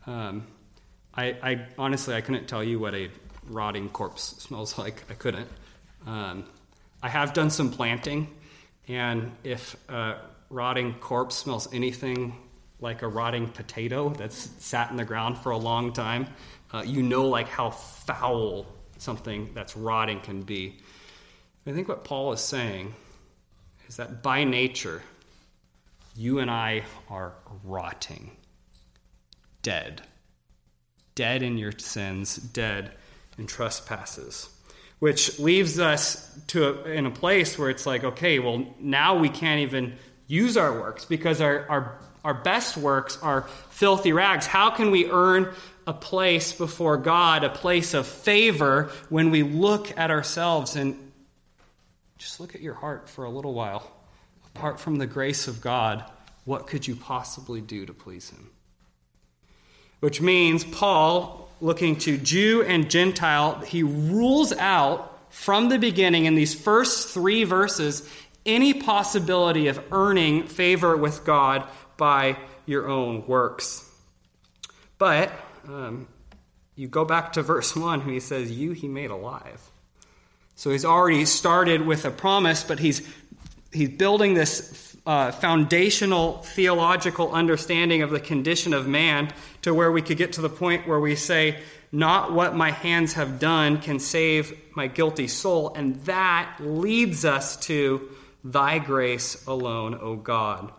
Um, 0.06 0.46
I, 1.14 1.36
I 1.42 1.66
honestly 1.78 2.14
I 2.14 2.20
couldn't 2.20 2.46
tell 2.46 2.62
you 2.62 2.78
what 2.78 2.94
a 2.94 3.08
rotting 3.48 3.88
corpse 3.88 4.36
smells 4.38 4.76
like. 4.84 5.02
I 5.10 5.14
couldn't. 5.14 5.48
Um, 6.06 6.44
I 7.02 7.08
have 7.08 7.32
done 7.32 7.48
some 7.48 7.70
planting, 7.70 8.28
and 8.86 9.32
if 9.44 9.76
a 9.88 10.18
rotting 10.50 10.92
corpse 10.94 11.36
smells 11.36 11.72
anything 11.72 12.36
like 12.80 13.00
a 13.00 13.08
rotting 13.08 13.48
potato 13.48 14.10
that's 14.10 14.50
sat 14.62 14.90
in 14.90 14.98
the 14.98 15.04
ground 15.06 15.38
for 15.38 15.52
a 15.52 15.56
long 15.56 15.94
time, 15.94 16.26
uh, 16.74 16.82
you 16.84 17.02
know 17.02 17.26
like 17.28 17.48
how 17.48 17.70
foul 17.70 18.66
something 18.98 19.50
that's 19.54 19.74
rotting 19.74 20.20
can 20.20 20.42
be. 20.42 20.76
I 21.66 21.72
think 21.72 21.88
what 21.88 22.04
Paul 22.04 22.32
is 22.32 22.40
saying 22.40 22.94
is 23.88 23.96
that 23.96 24.22
by 24.22 24.44
nature, 24.44 25.02
you 26.16 26.38
and 26.38 26.50
I 26.50 26.82
are 27.08 27.32
rotting, 27.64 28.36
dead. 29.62 30.02
Dead 31.14 31.42
in 31.42 31.56
your 31.56 31.72
sins, 31.72 32.36
dead 32.36 32.92
in 33.38 33.46
trespasses. 33.46 34.48
Which 34.98 35.38
leaves 35.38 35.78
us 35.78 36.30
to 36.48 36.68
a, 36.68 36.90
in 36.90 37.06
a 37.06 37.10
place 37.10 37.58
where 37.58 37.70
it's 37.70 37.86
like, 37.86 38.04
okay, 38.04 38.38
well, 38.38 38.66
now 38.78 39.16
we 39.18 39.28
can't 39.28 39.60
even 39.60 39.94
use 40.26 40.56
our 40.56 40.72
works 40.72 41.04
because 41.04 41.40
our, 41.40 41.66
our, 41.68 41.98
our 42.24 42.34
best 42.34 42.76
works 42.76 43.18
are 43.22 43.42
filthy 43.70 44.12
rags. 44.12 44.46
How 44.46 44.70
can 44.70 44.90
we 44.90 45.10
earn 45.10 45.52
a 45.86 45.92
place 45.92 46.52
before 46.52 46.96
God, 46.96 47.44
a 47.44 47.50
place 47.50 47.94
of 47.94 48.06
favor, 48.06 48.90
when 49.08 49.30
we 49.30 49.42
look 49.42 49.96
at 49.98 50.10
ourselves 50.10 50.76
and 50.76 51.12
just 52.18 52.40
look 52.40 52.54
at 52.54 52.60
your 52.60 52.74
heart 52.74 53.08
for 53.08 53.24
a 53.24 53.30
little 53.30 53.54
while? 53.54 53.90
Apart 54.54 54.78
from 54.78 54.96
the 54.96 55.06
grace 55.06 55.48
of 55.48 55.60
God, 55.60 56.04
what 56.44 56.66
could 56.66 56.86
you 56.86 56.94
possibly 56.94 57.60
do 57.60 57.86
to 57.86 57.92
please 57.92 58.30
Him? 58.30 58.50
Which 60.00 60.20
means 60.20 60.64
Paul 60.64 61.48
looking 61.60 61.96
to 61.96 62.18
Jew 62.18 62.62
and 62.62 62.90
Gentile, 62.90 63.60
he 63.60 63.82
rules 63.82 64.52
out 64.52 65.10
from 65.30 65.68
the 65.68 65.78
beginning 65.78 66.26
in 66.26 66.34
these 66.34 66.54
first 66.54 67.08
three 67.08 67.44
verses 67.44 68.08
any 68.46 68.74
possibility 68.74 69.68
of 69.68 69.82
earning 69.90 70.46
favor 70.46 70.96
with 70.96 71.24
God 71.24 71.66
by 71.96 72.36
your 72.66 72.88
own 72.88 73.26
works. 73.26 73.90
But 74.98 75.32
um, 75.66 76.06
you 76.76 76.88
go 76.88 77.04
back 77.04 77.32
to 77.34 77.42
verse 77.42 77.74
1, 77.76 78.02
and 78.02 78.10
he 78.10 78.20
says, 78.20 78.50
You 78.50 78.72
he 78.72 78.88
made 78.88 79.10
alive. 79.10 79.70
So 80.56 80.70
he's 80.70 80.84
already 80.84 81.24
started 81.24 81.84
with 81.86 82.04
a 82.04 82.10
promise, 82.10 82.62
but 82.62 82.78
he's, 82.78 83.06
he's 83.72 83.90
building 83.90 84.34
this 84.34 84.96
uh, 85.06 85.32
foundational 85.32 86.38
theological 86.38 87.32
understanding 87.32 88.02
of 88.02 88.10
the 88.10 88.20
condition 88.20 88.72
of 88.72 88.86
man 88.86 89.32
to 89.62 89.74
where 89.74 89.92
we 89.92 90.00
could 90.00 90.16
get 90.16 90.32
to 90.34 90.40
the 90.40 90.48
point 90.48 90.86
where 90.88 91.00
we 91.00 91.16
say, 91.16 91.58
Not 91.92 92.32
what 92.32 92.54
my 92.54 92.70
hands 92.70 93.14
have 93.14 93.38
done 93.38 93.80
can 93.80 93.98
save 93.98 94.56
my 94.74 94.86
guilty 94.86 95.28
soul. 95.28 95.74
And 95.74 95.96
that 96.04 96.56
leads 96.60 97.24
us 97.24 97.56
to, 97.66 98.08
Thy 98.42 98.78
grace 98.78 99.46
alone, 99.46 99.94
O 100.00 100.16
God, 100.16 100.70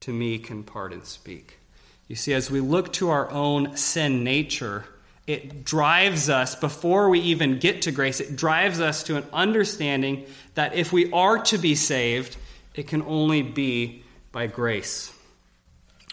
to 0.00 0.12
me 0.12 0.38
can 0.38 0.62
pardon 0.62 1.04
speak. 1.04 1.58
You 2.06 2.16
see, 2.16 2.32
as 2.32 2.50
we 2.50 2.60
look 2.60 2.92
to 2.94 3.10
our 3.10 3.30
own 3.30 3.76
sin 3.76 4.24
nature, 4.24 4.86
it 5.28 5.62
drives 5.62 6.30
us, 6.30 6.54
before 6.54 7.10
we 7.10 7.20
even 7.20 7.58
get 7.58 7.82
to 7.82 7.92
grace, 7.92 8.18
it 8.18 8.34
drives 8.34 8.80
us 8.80 9.02
to 9.04 9.16
an 9.16 9.24
understanding 9.32 10.24
that 10.54 10.74
if 10.74 10.90
we 10.90 11.12
are 11.12 11.38
to 11.44 11.58
be 11.58 11.74
saved, 11.74 12.38
it 12.74 12.88
can 12.88 13.02
only 13.02 13.42
be 13.42 14.02
by 14.32 14.46
grace. 14.46 15.12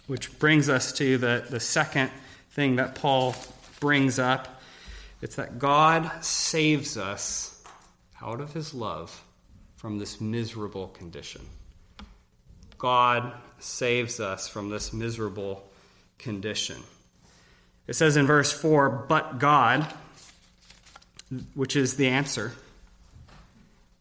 Which 0.07 0.37
brings 0.37 0.67
us 0.67 0.91
to 0.93 1.17
the, 1.17 1.45
the 1.49 1.61
second 1.61 2.11
thing 2.51 2.75
that 2.75 2.95
Paul 2.95 3.35
brings 3.79 4.19
up 4.19 4.61
it's 5.21 5.37
that 5.37 5.57
God 5.57 6.11
saves 6.23 6.97
us 6.97 7.63
out 8.21 8.41
of 8.41 8.53
his 8.53 8.73
love 8.73 9.23
from 9.75 9.97
this 9.97 10.19
miserable 10.19 10.89
condition. 10.89 11.41
God 12.77 13.33
saves 13.57 14.19
us 14.19 14.47
from 14.47 14.69
this 14.69 14.93
miserable 14.93 15.67
condition. 16.19 16.83
It 17.87 17.95
says 17.95 18.17
in 18.17 18.25
verse 18.25 18.51
4, 18.51 18.89
but 19.07 19.39
God, 19.39 19.85
which 21.53 21.75
is 21.75 21.97
the 21.97 22.07
answer 22.07 22.53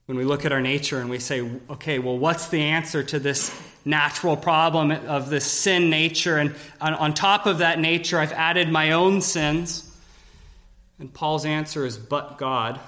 when 0.07 0.19
we 0.19 0.25
look 0.25 0.45
at 0.45 0.53
our 0.53 0.61
nature 0.61 1.01
and 1.01 1.09
we 1.09 1.19
say, 1.19 1.51
okay, 1.71 1.99
well, 1.99 2.19
what's 2.19 2.49
the 2.49 2.61
answer 2.61 3.03
to 3.03 3.19
this 3.19 3.51
natural 3.87 4.37
problem 4.37 4.91
of 4.91 5.31
this 5.31 5.47
sin 5.51 5.89
nature? 5.89 6.37
And 6.37 6.55
on, 6.81 7.15
top 7.15 7.47
of 7.47 7.59
that 7.59 7.79
nature, 7.79 8.19
I've 8.19 8.33
added 8.33 8.69
my 8.69 8.93
own 8.93 9.23
sins. 9.23 9.91
And 10.99 11.13
Paul's 11.13 11.47
answer 11.47 11.87
is, 11.87 11.97
but 11.97 12.37
God, 12.37 12.79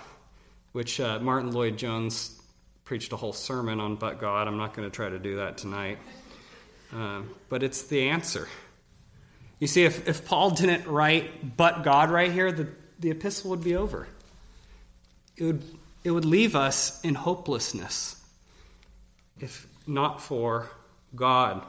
which 0.72 1.00
uh, 1.00 1.18
Martyn 1.20 1.52
Lloyd-Jones 1.52 2.38
preached 2.84 3.12
a 3.12 3.16
whole 3.16 3.32
sermon 3.32 3.80
on, 3.80 3.96
but 3.96 4.20
God. 4.20 4.46
I'm 4.46 4.58
not 4.58 4.74
going 4.74 4.88
to 4.88 4.94
try 4.94 5.08
to 5.08 5.18
do 5.18 5.36
that 5.36 5.56
tonight. 5.56 5.98
Um, 6.92 7.34
but 7.48 7.62
it's 7.62 7.84
the 7.84 8.10
answer. 8.10 8.46
You 9.58 9.66
see, 9.66 9.84
if, 9.84 10.06
if 10.08 10.26
Paul 10.26 10.50
didn't 10.50 10.86
write, 10.86 11.56
but 11.56 11.82
God 11.82 12.10
right 12.10 12.30
here, 12.30 12.52
the, 12.52 12.68
the 12.98 13.10
epistle 13.10 13.50
would 13.50 13.64
be 13.64 13.76
over. 13.76 14.06
It 15.36 15.44
would 15.44 15.62
it 16.04 16.12
would 16.12 16.24
leave 16.24 16.54
us 16.54 17.02
in 17.02 17.16
hopelessness 17.16 18.22
if 19.40 19.66
not 19.84 20.22
for 20.22 20.70
God. 21.16 21.64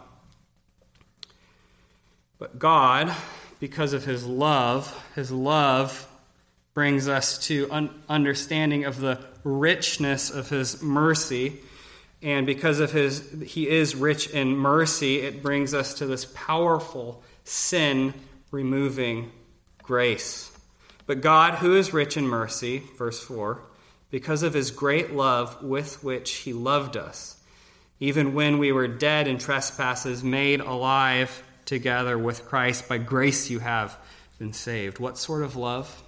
But 2.37 2.59
God 2.59 3.15
because 3.59 3.93
of 3.93 4.05
his 4.05 4.25
love. 4.25 5.03
His 5.15 5.31
love 5.31 6.07
brings 6.73 7.07
us 7.07 7.39
to 7.47 7.67
un- 7.71 8.03
understanding 8.07 8.85
of 8.85 8.99
the 8.99 9.19
richness 9.43 10.29
of 10.29 10.49
his 10.49 10.83
mercy. 10.83 11.59
And 12.21 12.45
because 12.45 12.79
of 12.79 12.91
his 12.91 13.27
he 13.43 13.67
is 13.67 13.95
rich 13.95 14.29
in 14.29 14.55
mercy, 14.55 15.21
it 15.21 15.41
brings 15.41 15.73
us 15.73 15.95
to 15.95 16.05
this 16.05 16.25
powerful 16.25 17.23
sin 17.47 18.13
removing 18.51 19.31
grace. 19.81 20.51
But 21.05 21.21
God, 21.21 21.55
who 21.55 21.75
is 21.75 21.93
rich 21.93 22.17
in 22.17 22.27
mercy, 22.27 22.83
verse 22.97 23.19
4, 23.21 23.61
because 24.11 24.43
of 24.43 24.53
his 24.53 24.71
great 24.71 25.13
love 25.13 25.63
with 25.63 26.03
which 26.03 26.31
he 26.31 26.51
loved 26.51 26.97
us, 26.97 27.37
even 27.99 28.33
when 28.33 28.57
we 28.57 28.71
were 28.71 28.87
dead 28.87 29.27
in 29.27 29.37
trespasses, 29.37 30.23
made 30.23 30.59
alive 30.59 31.43
together 31.65 32.17
with 32.17 32.45
Christ, 32.45 32.87
by 32.87 32.97
grace 32.97 33.49
you 33.49 33.59
have 33.59 33.97
been 34.37 34.53
saved. 34.53 34.99
What 34.99 35.17
sort 35.17 35.43
of 35.43 35.55
love? 35.55 36.03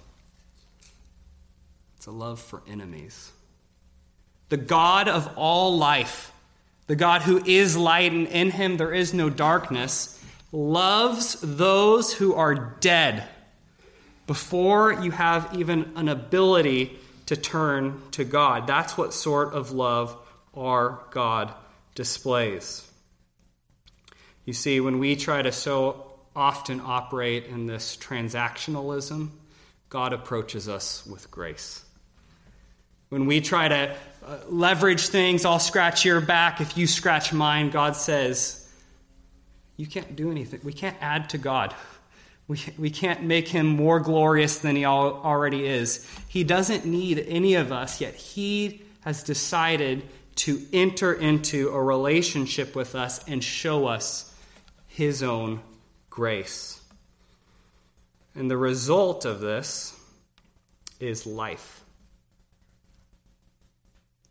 It's 1.96 2.06
a 2.06 2.10
love 2.10 2.40
for 2.40 2.62
enemies. 2.68 3.32
The 4.50 4.56
God 4.56 5.08
of 5.08 5.30
all 5.36 5.76
life, 5.76 6.32
the 6.86 6.96
God 6.96 7.22
who 7.22 7.42
is 7.44 7.76
light, 7.76 8.12
and 8.12 8.26
in 8.28 8.50
him 8.50 8.76
there 8.76 8.92
is 8.92 9.14
no 9.14 9.30
darkness, 9.30 10.19
loves 10.52 11.40
those 11.40 12.12
who 12.12 12.34
are 12.34 12.54
dead 12.80 13.28
before 14.26 14.92
you 14.92 15.10
have 15.10 15.54
even 15.56 15.92
an 15.96 16.08
ability 16.08 16.98
to 17.26 17.36
turn 17.36 18.00
to 18.12 18.24
God. 18.24 18.66
That's 18.66 18.96
what 18.98 19.14
sort 19.14 19.54
of 19.54 19.70
love 19.70 20.16
our 20.54 21.00
God 21.10 21.52
displays. 21.94 22.88
You 24.44 24.52
see, 24.52 24.80
when 24.80 24.98
we 24.98 25.16
try 25.16 25.42
to 25.42 25.52
so 25.52 26.10
often 26.34 26.80
operate 26.84 27.46
in 27.46 27.66
this 27.66 27.96
transactionalism, 27.96 29.30
God 29.88 30.12
approaches 30.12 30.68
us 30.68 31.06
with 31.06 31.30
grace. 31.30 31.84
When 33.08 33.26
we 33.26 33.40
try 33.40 33.68
to 33.68 33.96
uh, 34.24 34.38
leverage 34.48 35.08
things, 35.08 35.44
I'll 35.44 35.58
scratch 35.58 36.04
your 36.04 36.20
back 36.20 36.60
if 36.60 36.76
you 36.76 36.86
scratch 36.86 37.32
mine, 37.32 37.70
God 37.70 37.96
says, 37.96 38.59
You 39.80 39.86
can't 39.86 40.14
do 40.14 40.30
anything. 40.30 40.60
We 40.62 40.74
can't 40.74 40.96
add 41.00 41.30
to 41.30 41.38
God. 41.38 41.74
We, 42.48 42.60
we 42.76 42.90
can't 42.90 43.22
make 43.22 43.48
him 43.48 43.66
more 43.66 43.98
glorious 43.98 44.58
than 44.58 44.76
he 44.76 44.84
already 44.84 45.66
is. 45.66 46.06
He 46.28 46.44
doesn't 46.44 46.84
need 46.84 47.24
any 47.26 47.54
of 47.54 47.72
us, 47.72 47.98
yet 47.98 48.14
he 48.14 48.82
has 49.00 49.22
decided 49.22 50.02
to 50.34 50.60
enter 50.74 51.14
into 51.14 51.70
a 51.70 51.82
relationship 51.82 52.76
with 52.76 52.94
us 52.94 53.26
and 53.26 53.42
show 53.42 53.86
us 53.86 54.34
his 54.86 55.22
own 55.22 55.60
grace. 56.10 56.82
And 58.34 58.50
the 58.50 58.58
result 58.58 59.24
of 59.24 59.40
this 59.40 59.98
is 60.98 61.26
life. 61.26 61.82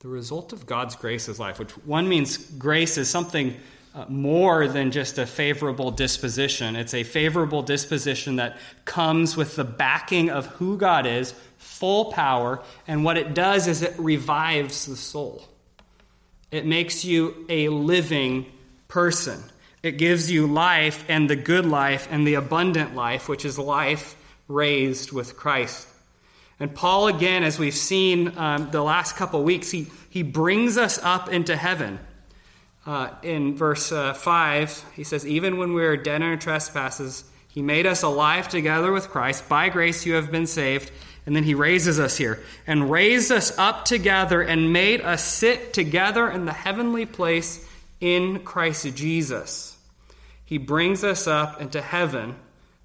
The 0.02 0.10
result 0.10 0.54
of 0.54 0.68
God's 0.68 0.96
grace 0.96 1.28
is 1.28 1.40
life, 1.40 1.58
which 1.58 1.72
one 1.88 2.08
means 2.08 2.38
grace 2.38 3.00
is 3.00 3.10
something 3.10 3.56
uh, 3.96 4.06
more 4.08 4.68
than 4.68 4.92
just 4.92 5.18
a 5.18 5.26
favorable 5.26 5.92
disposition. 5.92 6.76
It's 6.76 6.94
a 6.94 7.04
favorable 7.04 7.64
disposition 7.64 8.36
that 8.36 8.58
comes 8.86 9.36
with 9.36 9.56
the 9.56 9.64
backing 9.64 10.30
of 10.30 10.46
who 10.46 10.78
God 10.78 11.06
is, 11.06 11.34
full 11.58 12.12
power, 12.12 12.62
and 12.88 13.04
what 13.04 13.18
it 13.18 13.34
does 13.34 13.68
is 13.68 13.82
it 13.82 13.96
revives 13.98 14.86
the 14.86 14.96
soul. 14.96 15.44
It 16.52 16.66
makes 16.66 17.04
you 17.04 17.46
a 17.50 17.70
living 17.70 18.46
person. 18.88 19.42
It 19.82 19.94
gives 19.94 20.32
you 20.32 20.48
life 20.48 21.06
and 21.08 21.30
the 21.30 21.36
good 21.36 21.66
life 21.66 22.08
and 22.12 22.28
the 22.28 22.36
abundant 22.36 22.96
life, 22.96 23.30
which 23.30 23.46
is 23.46 23.58
life 23.58 24.16
raised 24.48 25.12
with 25.12 25.38
Christ. 25.38 25.88
And 26.60 26.76
Paul, 26.76 27.08
again, 27.08 27.44
as 27.44 27.58
we've 27.58 27.74
seen 27.74 28.38
um, 28.38 28.70
the 28.72 28.84
last 28.84 29.16
couple 29.16 29.42
weeks, 29.44 29.72
he, 29.72 29.88
he 30.10 30.24
brings 30.24 30.78
us 30.78 31.00
up 31.02 31.30
into 31.30 31.56
heaven. 31.56 32.00
Uh, 32.90 33.14
in 33.22 33.56
verse 33.56 33.92
uh, 33.92 34.16
5, 34.16 34.86
he 34.96 35.04
says, 35.04 35.24
Even 35.24 35.58
when 35.58 35.76
we 35.76 35.82
were 35.84 35.96
dead 35.96 36.24
in 36.24 36.28
our 36.28 36.36
trespasses, 36.36 37.24
he 37.48 37.62
made 37.62 37.86
us 37.86 38.02
alive 38.02 38.50
together 38.50 38.92
with 38.92 39.10
Christ. 39.10 39.48
By 39.48 39.70
grace 39.70 40.08
you 40.08 40.16
have 40.16 40.32
been 40.32 40.48
saved. 40.48 40.92
And 41.28 41.36
then 41.36 41.44
he 41.44 41.54
raises 41.54 42.00
us 42.00 42.18
here 42.18 42.40
and 42.66 42.90
raised 42.90 43.32
us 43.32 43.56
up 43.60 43.86
together 43.86 44.42
and 44.42 44.74
made 44.74 45.02
us 45.02 45.24
sit 45.24 45.72
together 45.72 46.32
in 46.32 46.46
the 46.46 46.52
heavenly 46.52 47.06
place 47.06 47.64
in 48.02 48.40
Christ 48.40 48.96
Jesus. 48.96 49.78
He 50.44 50.58
brings 50.58 51.04
us 51.04 51.28
up 51.28 51.62
into 51.62 51.82
heaven 51.82 52.38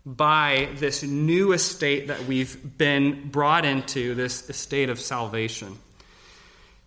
by 0.04 0.68
this 0.74 1.02
new 1.02 1.52
estate 1.52 2.08
that 2.08 2.26
we've 2.26 2.76
been 2.76 3.30
brought 3.30 3.64
into, 3.64 4.14
this 4.14 4.50
estate 4.50 4.90
of 4.90 5.00
salvation. 5.00 5.78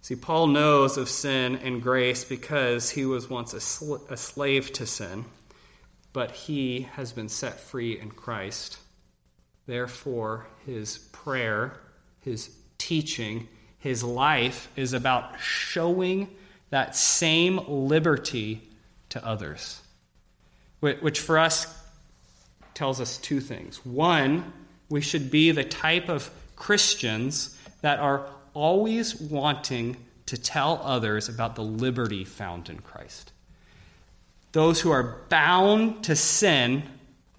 See, 0.07 0.15
Paul 0.15 0.47
knows 0.47 0.95
of 0.95 1.09
sin 1.09 1.57
and 1.57 1.81
grace 1.81 2.23
because 2.23 2.91
he 2.91 3.05
was 3.05 3.29
once 3.29 3.53
a, 3.53 3.59
sl- 3.59 3.97
a 4.09 4.15
slave 4.15 4.71
to 4.71 4.85
sin, 4.85 5.25
but 6.13 6.31
he 6.31 6.87
has 6.93 7.11
been 7.11 7.27
set 7.27 7.59
free 7.59 7.99
in 7.99 8.11
Christ. 8.11 8.77
Therefore, 9.65 10.47
his 10.65 10.99
prayer, 11.11 11.81
his 12.21 12.55
teaching, 12.77 13.49
his 13.79 14.01
life 14.01 14.71
is 14.77 14.93
about 14.93 15.41
showing 15.41 16.29
that 16.69 16.95
same 16.95 17.59
liberty 17.67 18.61
to 19.09 19.25
others, 19.25 19.81
which 20.79 21.19
for 21.19 21.37
us 21.37 21.67
tells 22.73 23.01
us 23.01 23.17
two 23.17 23.41
things. 23.41 23.85
One, 23.85 24.53
we 24.87 25.01
should 25.01 25.29
be 25.29 25.51
the 25.51 25.65
type 25.65 26.07
of 26.07 26.31
Christians 26.55 27.57
that 27.81 27.99
are 27.99 28.25
always 28.57 29.21
wanting 29.21 29.95
to 30.25 30.35
tell 30.35 30.81
others 30.83 31.29
about 31.29 31.55
the 31.55 31.63
liberty 31.63 32.25
found 32.25 32.69
in 32.69 32.79
Christ. 32.79 33.31
Those 34.51 34.81
who 34.81 34.89
are 34.89 35.17
bound 35.29 36.03
to 36.05 36.15
sin 36.15 36.81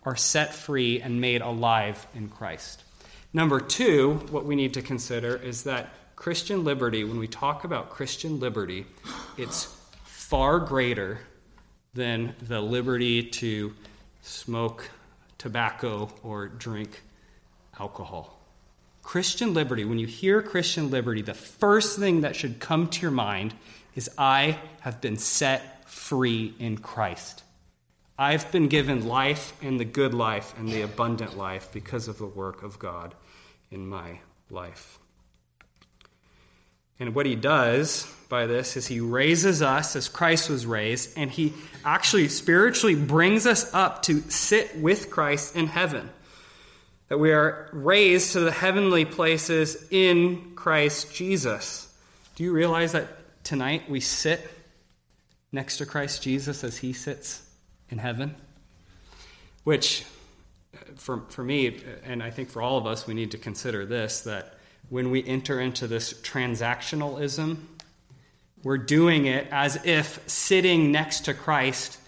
are 0.05 0.15
set 0.15 0.55
free 0.55 1.01
and 1.01 1.21
made 1.21 1.43
alive 1.43 2.07
in 2.15 2.29
Christ. 2.29 2.85
Number 3.33 3.59
two, 3.59 4.15
what 4.31 4.45
we 4.45 4.55
need 4.55 4.75
to 4.75 4.81
consider 4.81 5.35
is 5.35 5.65
that 5.65 5.91
Christian 6.15 6.63
liberty, 6.63 7.03
when 7.03 7.19
we 7.19 7.27
talk 7.27 7.65
about 7.65 7.91
Christian 7.91 8.39
liberty, 8.39 8.87
it's 9.37 9.77
far 10.05 10.61
greater 10.61 11.19
than 11.95 12.37
the 12.43 12.61
liberty 12.61 13.25
to 13.25 13.75
smoke 14.23 14.89
tobacco 15.37 16.11
or 16.23 16.47
drink 16.47 17.03
alcohol. 17.81 18.38
Christian 19.09 19.55
liberty, 19.55 19.87
when 19.87 19.99
you 19.99 20.07
hear 20.07 20.43
Christian 20.43 20.91
liberty, 20.91 21.23
the 21.23 21.33
first 21.33 21.99
thing 21.99 22.21
that 22.21 22.37
should 22.37 22.61
come 22.61 22.89
to 22.89 23.01
your 23.01 23.11
mind 23.11 23.55
is 23.95 24.11
I 24.19 24.59
have 24.81 25.01
been 25.01 25.17
set 25.17 25.89
free 25.89 26.53
in 26.59 26.77
Christ. 26.77 27.43
I've 28.19 28.53
been 28.53 28.69
given 28.69 29.09
life 29.09 29.55
and 29.63 29.81
the 29.81 29.87
good 29.87 30.13
life 30.13 30.53
and 30.59 30.69
the 30.69 30.83
abundant 30.83 31.39
life 31.39 31.71
because 31.73 32.07
of 32.07 32.19
the 32.19 32.27
work 32.27 32.63
of 32.63 32.79
God 32.79 33.15
in 33.71 33.89
my 33.89 34.19
life. 34.51 34.99
And 37.01 37.15
what 37.15 37.25
he 37.25 37.35
does 37.35 38.15
by 38.29 38.45
this 38.45 38.77
is 38.77 38.89
he 38.89 39.01
raises 39.01 39.63
us 39.63 39.97
as 39.97 40.07
Christ 40.07 40.51
was 40.51 40.67
raised, 40.67 41.17
and 41.17 41.31
he 41.31 41.55
actually 41.83 42.29
spiritually 42.29 42.95
brings 42.95 43.47
us 43.47 43.73
up 43.73 44.03
to 44.03 44.21
sit 44.29 44.77
with 44.77 45.09
Christ 45.09 45.57
in 45.57 45.67
heaven 45.67 46.11
that 47.09 47.19
we 47.19 47.33
are 47.33 47.69
raised 47.73 48.33
to 48.33 48.41
the 48.41 48.53
heavenly 48.53 49.05
places 49.05 49.87
in 49.91 50.53
Christ 50.55 51.15
Jesus. 51.15 51.93
Do 52.37 52.45
you 52.45 52.53
realize 52.53 52.93
that 52.93 53.09
tonight 53.45 53.89
we 53.89 54.01
sit 54.01 54.49
next 55.51 55.79
to 55.79 55.87
Christ 55.87 56.23
Jesus 56.23 56.63
as 56.63 56.79
he 56.79 56.93
sits 56.93 57.43
in 57.89 57.99
heaven? 57.99 58.35
Which, 59.65 60.05
for, 60.97 61.23
for 61.31 61.43
me, 61.43 61.81
and 62.05 62.23
I 62.23 62.31
think 62.31 62.51
for 62.51 62.61
all 62.61 62.77
of 62.77 62.87
us, 62.87 63.07
we 63.07 63.15
need 63.15 63.31
to 63.31 63.39
consider 63.39 63.87
this 63.87 64.21
that 64.23 64.55
when 64.91 65.11
we 65.11 65.25
enter 65.27 65.61
into 65.61 65.87
this 65.87 66.13
transactionalism, 66.13 67.57
we're 68.63 68.79
doing 68.79 69.27
it 69.27 69.47
as 69.51 69.85
if 69.87 70.29
sitting 70.29 70.93
next 70.93 71.21
to 71.21 71.35
Christ 71.35 71.99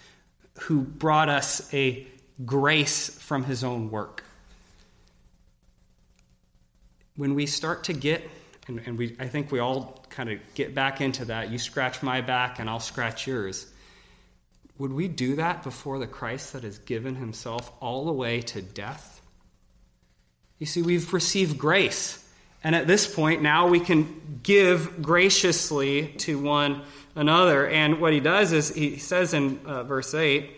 who 0.62 0.82
brought 0.82 1.28
us 1.30 1.72
a 1.72 2.06
grace 2.44 3.08
from 3.08 3.44
his 3.44 3.64
own 3.64 3.90
work 3.90 4.24
when 7.16 7.34
we 7.34 7.46
start 7.46 7.84
to 7.84 7.92
get, 7.92 8.28
and, 8.68 8.80
and 8.86 8.98
we, 8.98 9.16
I 9.18 9.26
think 9.26 9.52
we 9.52 9.58
all 9.58 10.04
kind 10.10 10.30
of 10.30 10.38
get 10.54 10.74
back 10.74 11.00
into 11.00 11.26
that, 11.26 11.50
you 11.50 11.58
scratch 11.58 12.02
my 12.02 12.20
back 12.20 12.58
and 12.58 12.68
I'll 12.68 12.80
scratch 12.80 13.26
yours. 13.26 13.66
Would 14.78 14.92
we 14.92 15.08
do 15.08 15.36
that 15.36 15.62
before 15.62 15.98
the 15.98 16.06
Christ 16.06 16.54
that 16.54 16.64
has 16.64 16.78
given 16.78 17.14
himself 17.14 17.70
all 17.80 18.06
the 18.06 18.12
way 18.12 18.40
to 18.42 18.62
death? 18.62 19.20
You 20.58 20.66
see, 20.66 20.82
we've 20.82 21.12
received 21.12 21.58
grace. 21.58 22.26
And 22.62 22.74
at 22.74 22.86
this 22.86 23.12
point, 23.12 23.42
now 23.42 23.68
we 23.68 23.80
can 23.80 24.40
give 24.42 25.02
graciously 25.02 26.08
to 26.18 26.38
one 26.38 26.82
another. 27.14 27.66
And 27.66 28.00
what 28.00 28.12
he 28.12 28.20
does 28.20 28.52
is 28.52 28.74
he 28.74 28.98
says 28.98 29.34
in 29.34 29.60
uh, 29.64 29.84
verse 29.84 30.14
8, 30.14 30.50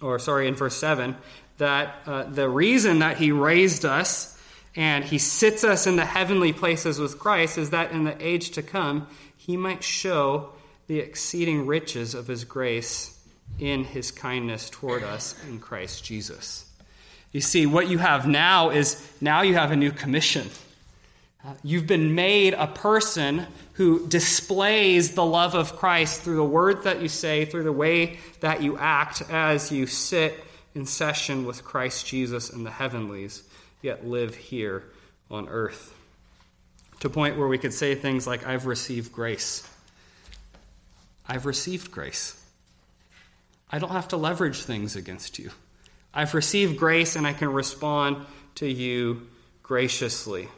or 0.00 0.18
sorry, 0.18 0.48
in 0.48 0.54
verse 0.54 0.76
7, 0.76 1.16
that 1.56 1.96
uh, 2.06 2.22
the 2.24 2.48
reason 2.48 3.00
that 3.00 3.16
he 3.16 3.32
raised 3.32 3.84
us 3.84 4.37
and 4.78 5.04
he 5.04 5.18
sits 5.18 5.64
us 5.64 5.88
in 5.88 5.96
the 5.96 6.04
heavenly 6.04 6.52
places 6.52 7.00
with 7.00 7.18
Christ 7.18 7.58
is 7.58 7.70
that 7.70 7.90
in 7.90 8.04
the 8.04 8.16
age 8.24 8.50
to 8.52 8.62
come, 8.62 9.08
he 9.36 9.56
might 9.56 9.82
show 9.82 10.50
the 10.86 11.00
exceeding 11.00 11.66
riches 11.66 12.14
of 12.14 12.28
his 12.28 12.44
grace 12.44 13.20
in 13.58 13.82
his 13.82 14.12
kindness 14.12 14.70
toward 14.70 15.02
us 15.02 15.34
in 15.48 15.58
Christ 15.58 16.04
Jesus. 16.04 16.64
You 17.32 17.40
see, 17.40 17.66
what 17.66 17.88
you 17.88 17.98
have 17.98 18.28
now 18.28 18.70
is 18.70 19.04
now 19.20 19.42
you 19.42 19.54
have 19.54 19.72
a 19.72 19.76
new 19.76 19.90
commission. 19.90 20.48
Uh, 21.44 21.54
you've 21.64 21.88
been 21.88 22.14
made 22.14 22.54
a 22.54 22.68
person 22.68 23.48
who 23.72 24.06
displays 24.06 25.16
the 25.16 25.24
love 25.24 25.56
of 25.56 25.74
Christ 25.74 26.22
through 26.22 26.36
the 26.36 26.44
words 26.44 26.84
that 26.84 27.02
you 27.02 27.08
say, 27.08 27.46
through 27.46 27.64
the 27.64 27.72
way 27.72 28.20
that 28.40 28.62
you 28.62 28.78
act 28.78 29.22
as 29.28 29.72
you 29.72 29.88
sit 29.88 30.38
in 30.74 30.86
session 30.86 31.44
with 31.44 31.64
Christ 31.64 32.06
Jesus 32.06 32.50
in 32.50 32.64
the 32.64 32.70
heavenlies, 32.70 33.42
yet 33.82 34.06
live 34.06 34.34
here 34.34 34.84
on 35.30 35.48
earth. 35.48 35.94
To 37.00 37.06
a 37.06 37.10
point 37.10 37.38
where 37.38 37.48
we 37.48 37.58
could 37.58 37.74
say 37.74 37.94
things 37.94 38.26
like, 38.26 38.46
I've 38.46 38.66
received 38.66 39.12
grace. 39.12 39.68
I've 41.26 41.46
received 41.46 41.90
grace. 41.90 42.42
I 43.70 43.78
don't 43.78 43.90
have 43.90 44.08
to 44.08 44.16
leverage 44.16 44.62
things 44.62 44.96
against 44.96 45.38
you. 45.38 45.50
I've 46.12 46.34
received 46.34 46.78
grace 46.78 47.16
and 47.16 47.26
I 47.26 47.34
can 47.34 47.52
respond 47.52 48.24
to 48.56 48.66
you 48.66 49.28
graciously. 49.62 50.48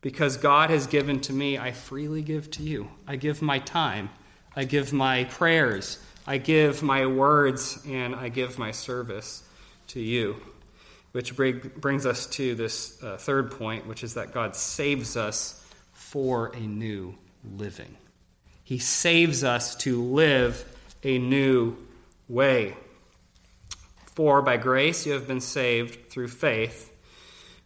Because 0.00 0.36
God 0.36 0.70
has 0.70 0.86
given 0.86 1.20
to 1.22 1.32
me, 1.32 1.58
I 1.58 1.72
freely 1.72 2.22
give 2.22 2.50
to 2.52 2.62
you. 2.62 2.88
I 3.06 3.16
give 3.16 3.42
my 3.42 3.58
time, 3.58 4.10
I 4.54 4.64
give 4.64 4.92
my 4.92 5.24
prayers, 5.24 5.98
I 6.26 6.38
give 6.38 6.82
my 6.82 7.06
words, 7.06 7.78
and 7.86 8.14
I 8.14 8.28
give 8.28 8.58
my 8.58 8.72
service 8.72 9.44
to 9.88 10.00
you. 10.00 10.36
Which 11.12 11.36
brings 11.36 12.04
us 12.04 12.26
to 12.26 12.54
this 12.54 13.02
uh, 13.02 13.16
third 13.16 13.52
point, 13.52 13.86
which 13.86 14.04
is 14.04 14.14
that 14.14 14.34
God 14.34 14.54
saves 14.54 15.16
us 15.16 15.64
for 15.92 16.48
a 16.48 16.60
new 16.60 17.14
living. 17.56 17.96
He 18.64 18.78
saves 18.78 19.44
us 19.44 19.76
to 19.76 20.02
live 20.02 20.64
a 21.02 21.18
new 21.18 21.76
way. 22.28 22.74
For 24.14 24.42
by 24.42 24.56
grace 24.56 25.06
you 25.06 25.12
have 25.12 25.28
been 25.28 25.40
saved 25.40 26.10
through 26.10 26.28
faith, 26.28 26.92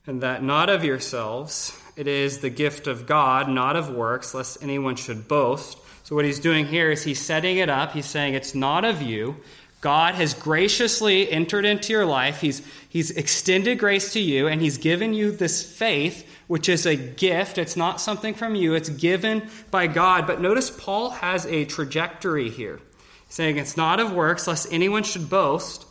and 0.06 0.22
that 0.22 0.42
not 0.42 0.68
of 0.68 0.84
yourselves, 0.84 1.76
it 1.96 2.06
is 2.06 2.40
the 2.40 2.50
gift 2.50 2.86
of 2.86 3.06
God, 3.06 3.48
not 3.48 3.76
of 3.76 3.88
works, 3.88 4.34
lest 4.34 4.62
anyone 4.62 4.96
should 4.96 5.26
boast. 5.26 5.78
So, 6.10 6.16
what 6.16 6.24
he's 6.24 6.40
doing 6.40 6.66
here 6.66 6.90
is 6.90 7.04
he's 7.04 7.20
setting 7.20 7.58
it 7.58 7.70
up. 7.70 7.92
He's 7.92 8.04
saying 8.04 8.34
it's 8.34 8.52
not 8.52 8.84
of 8.84 9.00
you. 9.00 9.36
God 9.80 10.16
has 10.16 10.34
graciously 10.34 11.30
entered 11.30 11.64
into 11.64 11.92
your 11.92 12.04
life. 12.04 12.40
He's, 12.40 12.66
he's 12.88 13.12
extended 13.12 13.78
grace 13.78 14.12
to 14.14 14.20
you, 14.20 14.48
and 14.48 14.60
He's 14.60 14.76
given 14.76 15.14
you 15.14 15.30
this 15.30 15.62
faith, 15.62 16.28
which 16.48 16.68
is 16.68 16.84
a 16.84 16.96
gift. 16.96 17.58
It's 17.58 17.76
not 17.76 18.00
something 18.00 18.34
from 18.34 18.56
you, 18.56 18.74
it's 18.74 18.88
given 18.88 19.48
by 19.70 19.86
God. 19.86 20.26
But 20.26 20.40
notice 20.40 20.68
Paul 20.68 21.10
has 21.10 21.46
a 21.46 21.64
trajectory 21.64 22.50
here 22.50 22.80
saying 23.28 23.58
it's 23.58 23.76
not 23.76 24.00
of 24.00 24.12
works, 24.12 24.48
lest 24.48 24.72
anyone 24.72 25.04
should 25.04 25.30
boast. 25.30 25.86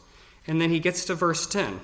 And 0.46 0.60
then 0.60 0.70
he 0.70 0.82
gets 0.82 1.06
to 1.06 1.16
verse 1.16 1.48
10 1.48 1.80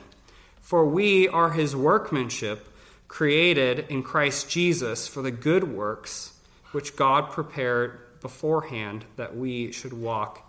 For 0.60 0.86
we 0.86 1.30
are 1.30 1.52
his 1.52 1.74
workmanship, 1.74 2.68
created 3.08 3.86
in 3.88 4.04
Christ 4.04 4.50
Jesus 4.50 5.08
for 5.08 5.22
the 5.22 5.32
good 5.32 5.64
works 5.74 6.34
which 6.74 6.98
God 6.98 7.32
prepared 7.32 8.02
beforehand 8.26 9.06
that 9.18 9.38
we 9.38 9.72
should 9.72 9.94
walk 9.94 10.42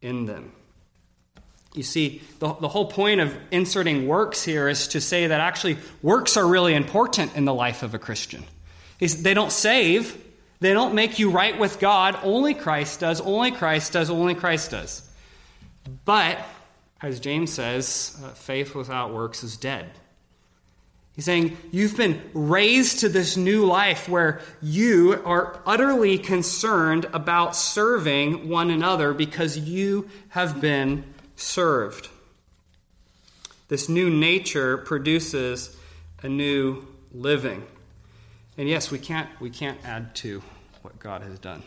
in 0.00 0.24
them. 0.24 0.50
You 1.74 1.82
see, 1.82 2.22
the, 2.38 2.54
the 2.54 2.68
whole 2.68 2.86
point 2.86 3.20
of 3.20 3.36
inserting 3.50 4.08
works 4.08 4.42
here 4.42 4.66
is 4.66 4.88
to 4.88 5.00
say 5.02 5.26
that 5.26 5.38
actually 5.38 5.76
works 6.00 6.38
are 6.38 6.46
really 6.46 6.74
important 6.74 7.36
in 7.36 7.44
the 7.44 7.52
life 7.52 7.82
of 7.82 7.92
a 7.92 7.98
Christian. 7.98 8.44
They 8.98 9.34
don't 9.34 9.52
save, 9.52 10.16
they 10.60 10.72
don't 10.72 10.94
make 10.94 11.18
you 11.18 11.30
right 11.30 11.58
with 11.58 11.78
God. 11.78 12.18
Only 12.22 12.54
Christ 12.54 13.00
does, 13.00 13.20
only 13.20 13.50
Christ 13.50 13.92
does, 13.92 14.08
only 14.08 14.34
Christ 14.34 14.70
does. 14.70 15.06
But, 16.06 16.38
as 17.02 17.20
James 17.20 17.52
says, 17.52 18.18
uh, 18.24 18.30
faith 18.30 18.74
without 18.74 19.12
works 19.12 19.44
is 19.44 19.58
dead. 19.58 19.90
He's 21.18 21.24
saying 21.24 21.56
you've 21.72 21.96
been 21.96 22.22
raised 22.32 23.00
to 23.00 23.08
this 23.08 23.36
new 23.36 23.66
life 23.66 24.08
where 24.08 24.40
you 24.62 25.20
are 25.24 25.60
utterly 25.66 26.16
concerned 26.16 27.06
about 27.12 27.56
serving 27.56 28.48
one 28.48 28.70
another 28.70 29.12
because 29.12 29.58
you 29.58 30.08
have 30.28 30.60
been 30.60 31.02
served. 31.34 32.08
This 33.66 33.88
new 33.88 34.10
nature 34.10 34.78
produces 34.78 35.76
a 36.22 36.28
new 36.28 36.86
living. 37.10 37.64
And 38.56 38.68
yes, 38.68 38.92
we 38.92 39.00
can't, 39.00 39.28
we 39.40 39.50
can't 39.50 39.84
add 39.84 40.14
to 40.16 40.40
what 40.82 41.00
God 41.00 41.22
has 41.22 41.40
done. 41.40 41.64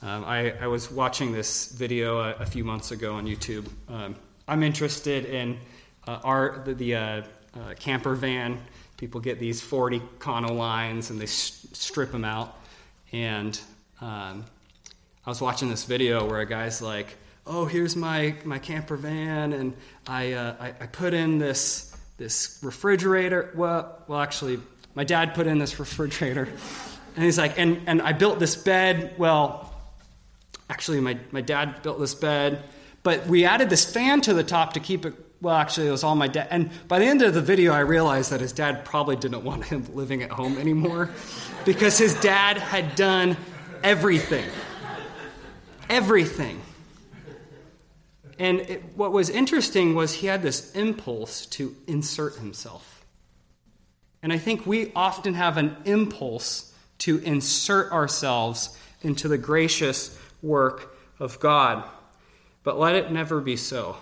Um, 0.00 0.24
I, 0.24 0.52
I, 0.60 0.68
was 0.68 0.92
watching 0.92 1.32
this 1.32 1.72
video 1.72 2.20
a, 2.20 2.34
a, 2.34 2.46
few 2.46 2.62
months 2.62 2.92
ago 2.92 3.14
on 3.14 3.26
YouTube. 3.26 3.66
Um, 3.88 4.14
I'm 4.46 4.62
interested 4.62 5.24
in 5.24 5.58
uh, 6.06 6.20
our, 6.22 6.62
the, 6.64 6.74
the 6.74 6.94
uh, 6.94 7.22
uh, 7.56 7.74
camper 7.78 8.14
van. 8.14 8.60
People 8.96 9.20
get 9.20 9.38
these 9.38 9.60
40 9.60 10.02
Kano 10.18 10.52
lines 10.52 11.10
and 11.10 11.20
they 11.20 11.24
s- 11.24 11.66
strip 11.72 12.12
them 12.12 12.24
out. 12.24 12.58
And 13.12 13.58
um, 14.00 14.44
I 15.26 15.30
was 15.30 15.40
watching 15.40 15.68
this 15.68 15.84
video 15.84 16.28
where 16.28 16.40
a 16.40 16.46
guy's 16.46 16.82
like, 16.82 17.16
oh, 17.46 17.64
here's 17.64 17.94
my, 17.96 18.34
my 18.44 18.58
camper 18.58 18.96
van, 18.96 19.52
and 19.52 19.74
I, 20.06 20.32
uh, 20.32 20.54
I, 20.58 20.68
I, 20.68 20.86
put 20.86 21.12
in 21.12 21.38
this, 21.38 21.94
this 22.16 22.58
refrigerator. 22.62 23.52
Well, 23.54 24.02
well, 24.08 24.20
actually, 24.20 24.60
my 24.94 25.04
dad 25.04 25.34
put 25.34 25.46
in 25.46 25.58
this 25.58 25.78
refrigerator. 25.78 26.48
And 27.16 27.24
he's 27.24 27.38
like, 27.38 27.58
and, 27.58 27.82
and 27.86 28.02
I 28.02 28.12
built 28.12 28.38
this 28.38 28.56
bed. 28.56 29.14
Well, 29.18 29.72
actually, 30.68 31.00
my, 31.00 31.18
my 31.30 31.42
dad 31.42 31.82
built 31.82 32.00
this 32.00 32.14
bed, 32.14 32.64
but 33.02 33.26
we 33.26 33.44
added 33.44 33.70
this 33.70 33.90
fan 33.90 34.20
to 34.22 34.34
the 34.34 34.44
top 34.44 34.72
to 34.74 34.80
keep 34.80 35.06
it. 35.06 35.14
Well, 35.40 35.54
actually, 35.54 35.88
it 35.88 35.90
was 35.90 36.04
all 36.04 36.14
my 36.14 36.28
dad. 36.28 36.48
And 36.50 36.70
by 36.88 36.98
the 36.98 37.04
end 37.04 37.22
of 37.22 37.34
the 37.34 37.42
video, 37.42 37.72
I 37.72 37.80
realized 37.80 38.30
that 38.30 38.40
his 38.40 38.52
dad 38.52 38.84
probably 38.84 39.16
didn't 39.16 39.44
want 39.44 39.64
him 39.64 39.84
living 39.94 40.22
at 40.22 40.30
home 40.30 40.56
anymore 40.58 41.10
because 41.64 41.98
his 41.98 42.18
dad 42.20 42.56
had 42.56 42.94
done 42.94 43.36
everything. 43.82 44.48
Everything. 45.90 46.60
And 48.38 48.60
it, 48.60 48.82
what 48.96 49.12
was 49.12 49.30
interesting 49.30 49.94
was 49.94 50.14
he 50.14 50.26
had 50.26 50.42
this 50.42 50.72
impulse 50.72 51.46
to 51.46 51.74
insert 51.86 52.36
himself. 52.36 53.04
And 54.22 54.32
I 54.32 54.38
think 54.38 54.66
we 54.66 54.90
often 54.96 55.34
have 55.34 55.58
an 55.58 55.76
impulse 55.84 56.72
to 56.98 57.18
insert 57.18 57.92
ourselves 57.92 58.76
into 59.02 59.28
the 59.28 59.36
gracious 59.36 60.18
work 60.42 60.96
of 61.18 61.38
God. 61.38 61.84
But 62.62 62.78
let 62.78 62.94
it 62.94 63.12
never 63.12 63.40
be 63.40 63.56
so. 63.56 63.96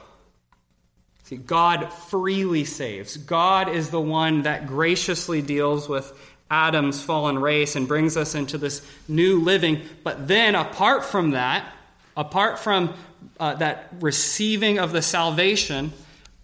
See, 1.33 1.39
God 1.39 1.91
freely 1.91 2.67
saves. 2.67 3.17
God 3.17 3.71
is 3.71 3.89
the 3.89 3.99
one 3.99 4.43
that 4.43 4.67
graciously 4.67 5.41
deals 5.41 5.89
with 5.89 6.13
Adam's 6.51 7.03
fallen 7.03 7.39
race 7.39 7.75
and 7.75 7.89
brings 7.89 8.19
us 8.19 8.35
into 8.35 8.59
this 8.59 8.87
new 9.09 9.41
living. 9.41 9.81
But 10.05 10.29
then, 10.29 10.55
apart 10.55 11.07
from 11.07 11.31
that, 11.31 11.75
apart 12.19 12.59
from 12.59 12.93
uh, 13.41 13.55
that 13.55 13.95
receiving 13.99 14.79
of 14.79 14.93
the 14.93 15.01
salvation, 15.01 15.95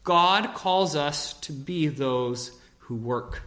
God 0.04 0.54
calls 0.54 0.96
us 0.96 1.34
to 1.40 1.52
be 1.52 1.88
those 1.88 2.58
who 2.78 2.94
work, 2.94 3.42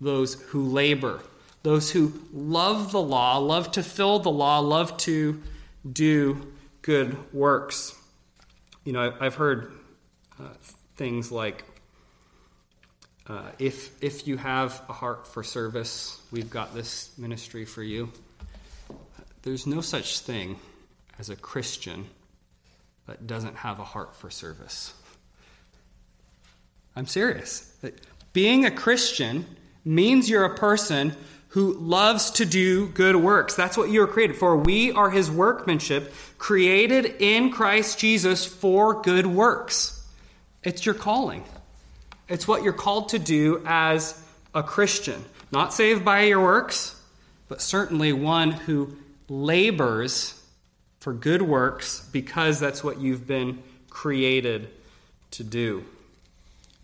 those 0.00 0.42
who 0.48 0.64
labor, 0.64 1.20
those 1.62 1.92
who 1.92 2.14
love 2.32 2.90
the 2.90 3.00
law, 3.00 3.38
love 3.38 3.70
to 3.72 3.84
fill 3.84 4.18
the 4.18 4.28
law, 4.28 4.58
love 4.58 4.96
to 4.96 5.40
do 5.88 6.52
good 6.82 7.32
works. 7.32 7.94
You 8.82 8.92
know, 8.92 9.14
I've 9.20 9.36
heard 9.36 9.77
uh, 10.40 10.48
things 10.96 11.32
like 11.32 11.64
uh, 13.28 13.42
if, 13.58 14.02
if 14.02 14.26
you 14.26 14.36
have 14.36 14.80
a 14.88 14.92
heart 14.92 15.26
for 15.26 15.42
service, 15.42 16.20
we've 16.30 16.50
got 16.50 16.74
this 16.74 17.16
ministry 17.18 17.64
for 17.64 17.82
you. 17.82 18.10
There's 19.42 19.66
no 19.66 19.80
such 19.80 20.20
thing 20.20 20.58
as 21.18 21.28
a 21.28 21.36
Christian 21.36 22.06
that 23.06 23.26
doesn't 23.26 23.56
have 23.56 23.80
a 23.80 23.84
heart 23.84 24.16
for 24.16 24.30
service. 24.30 24.94
I'm 26.96 27.06
serious. 27.06 27.72
Being 28.32 28.64
a 28.64 28.70
Christian 28.70 29.46
means 29.84 30.28
you're 30.28 30.44
a 30.44 30.56
person 30.56 31.14
who 31.48 31.74
loves 31.74 32.30
to 32.32 32.44
do 32.44 32.88
good 32.88 33.16
works. 33.16 33.54
That's 33.54 33.76
what 33.76 33.90
you 33.90 34.00
were 34.00 34.06
created 34.06 34.36
for. 34.36 34.56
We 34.56 34.92
are 34.92 35.10
his 35.10 35.30
workmanship, 35.30 36.12
created 36.36 37.16
in 37.20 37.50
Christ 37.50 37.98
Jesus 37.98 38.44
for 38.44 39.02
good 39.02 39.26
works. 39.26 39.97
It's 40.62 40.84
your 40.84 40.94
calling. 40.94 41.44
It's 42.28 42.46
what 42.46 42.62
you're 42.62 42.72
called 42.72 43.10
to 43.10 43.18
do 43.18 43.62
as 43.66 44.22
a 44.54 44.62
Christian. 44.62 45.24
Not 45.50 45.72
saved 45.72 46.04
by 46.04 46.22
your 46.22 46.42
works, 46.42 47.00
but 47.48 47.62
certainly 47.62 48.12
one 48.12 48.50
who 48.50 48.96
labors 49.28 50.34
for 51.00 51.12
good 51.12 51.42
works 51.42 52.06
because 52.12 52.58
that's 52.60 52.82
what 52.82 53.00
you've 53.00 53.26
been 53.26 53.62
created 53.88 54.68
to 55.30 55.44
do. 55.44 55.84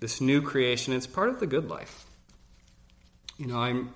this 0.00 0.20
new 0.20 0.42
creation. 0.42 0.92
It's 0.92 1.06
part 1.06 1.30
of 1.30 1.40
the 1.40 1.46
good 1.46 1.68
life. 1.70 2.04
You 3.38 3.46
know, 3.46 3.58
I'm. 3.58 3.94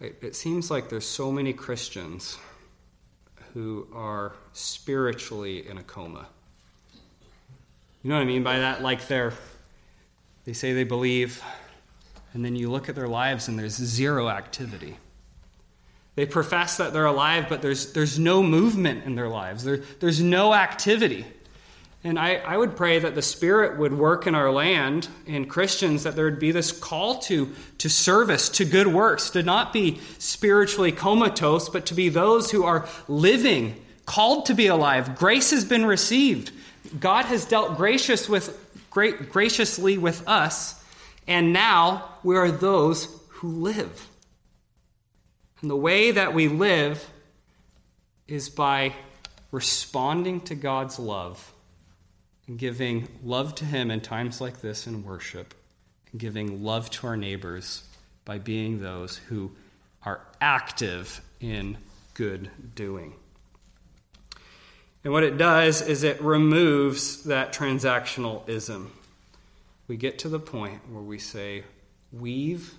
It, 0.00 0.18
it 0.20 0.36
seems 0.36 0.68
like 0.70 0.88
there's 0.88 1.06
so 1.06 1.30
many 1.30 1.52
Christians 1.52 2.38
who 3.54 3.86
are 3.94 4.34
spiritually 4.52 5.66
in 5.66 5.78
a 5.78 5.82
coma. 5.82 6.26
You 8.06 8.10
know 8.10 8.18
what 8.18 8.22
I 8.22 8.26
mean 8.26 8.44
by 8.44 8.60
that? 8.60 8.82
Like 8.82 9.08
they're, 9.08 9.32
they 10.44 10.52
say 10.52 10.72
they 10.72 10.84
believe, 10.84 11.42
and 12.34 12.44
then 12.44 12.54
you 12.54 12.70
look 12.70 12.88
at 12.88 12.94
their 12.94 13.08
lives 13.08 13.48
and 13.48 13.58
there's 13.58 13.74
zero 13.74 14.28
activity. 14.28 14.98
They 16.14 16.24
profess 16.24 16.76
that 16.76 16.92
they're 16.92 17.06
alive, 17.06 17.46
but 17.48 17.62
there's, 17.62 17.94
there's 17.94 18.16
no 18.16 18.44
movement 18.44 19.02
in 19.06 19.16
their 19.16 19.28
lives, 19.28 19.64
there, 19.64 19.78
there's 19.98 20.22
no 20.22 20.54
activity. 20.54 21.26
And 22.04 22.16
I, 22.16 22.36
I 22.36 22.56
would 22.56 22.76
pray 22.76 23.00
that 23.00 23.16
the 23.16 23.22
Spirit 23.22 23.76
would 23.76 23.92
work 23.92 24.28
in 24.28 24.36
our 24.36 24.52
land, 24.52 25.08
in 25.26 25.46
Christians, 25.46 26.04
that 26.04 26.14
there 26.14 26.26
would 26.26 26.38
be 26.38 26.52
this 26.52 26.70
call 26.70 27.18
to, 27.22 27.52
to 27.78 27.90
service, 27.90 28.48
to 28.50 28.64
good 28.64 28.86
works, 28.86 29.30
to 29.30 29.42
not 29.42 29.72
be 29.72 29.98
spiritually 30.18 30.92
comatose, 30.92 31.68
but 31.68 31.86
to 31.86 31.94
be 31.94 32.08
those 32.08 32.52
who 32.52 32.62
are 32.62 32.88
living, 33.08 33.84
called 34.04 34.46
to 34.46 34.54
be 34.54 34.68
alive. 34.68 35.16
Grace 35.16 35.50
has 35.50 35.64
been 35.64 35.84
received. 35.84 36.52
God 36.98 37.26
has 37.26 37.44
dealt 37.44 37.76
gracious 37.76 38.28
with, 38.28 38.58
great, 38.90 39.30
graciously 39.30 39.98
with 39.98 40.26
us, 40.28 40.82
and 41.26 41.52
now 41.52 42.08
we 42.22 42.36
are 42.36 42.50
those 42.50 43.08
who 43.28 43.48
live. 43.48 44.08
And 45.60 45.70
the 45.70 45.76
way 45.76 46.10
that 46.10 46.34
we 46.34 46.48
live 46.48 47.08
is 48.28 48.48
by 48.48 48.94
responding 49.50 50.40
to 50.42 50.54
God's 50.54 50.98
love 50.98 51.52
and 52.46 52.58
giving 52.58 53.08
love 53.24 53.54
to 53.56 53.64
Him 53.64 53.90
in 53.90 54.00
times 54.00 54.40
like 54.40 54.60
this 54.60 54.86
in 54.86 55.04
worship, 55.04 55.54
and 56.12 56.20
giving 56.20 56.62
love 56.62 56.90
to 56.90 57.06
our 57.06 57.16
neighbors 57.16 57.82
by 58.24 58.38
being 58.38 58.80
those 58.80 59.16
who 59.16 59.50
are 60.04 60.20
active 60.40 61.20
in 61.40 61.76
good 62.14 62.50
doing. 62.74 63.14
And 65.06 65.12
what 65.12 65.22
it 65.22 65.38
does 65.38 65.82
is 65.82 66.02
it 66.02 66.20
removes 66.20 67.22
that 67.26 67.52
transactional 67.52 68.42
ism. 68.48 68.90
We 69.86 69.96
get 69.96 70.18
to 70.18 70.28
the 70.28 70.40
point 70.40 70.80
where 70.90 71.00
we 71.00 71.20
say, 71.20 71.62
We've 72.12 72.74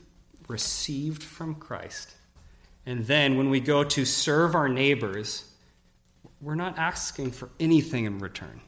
received 0.49 1.23
from 1.23 1.55
Christ. 1.55 2.15
And 2.85 3.05
then 3.05 3.37
when 3.37 3.49
we 3.49 3.61
go 3.61 3.85
to 3.85 4.03
serve 4.03 4.55
our 4.55 4.67
neighbors, 4.67 5.49
we're 6.41 6.55
not 6.55 6.77
asking 6.77 7.31
for 7.31 7.47
anything 7.61 8.03
in 8.03 8.19
return. 8.19 8.59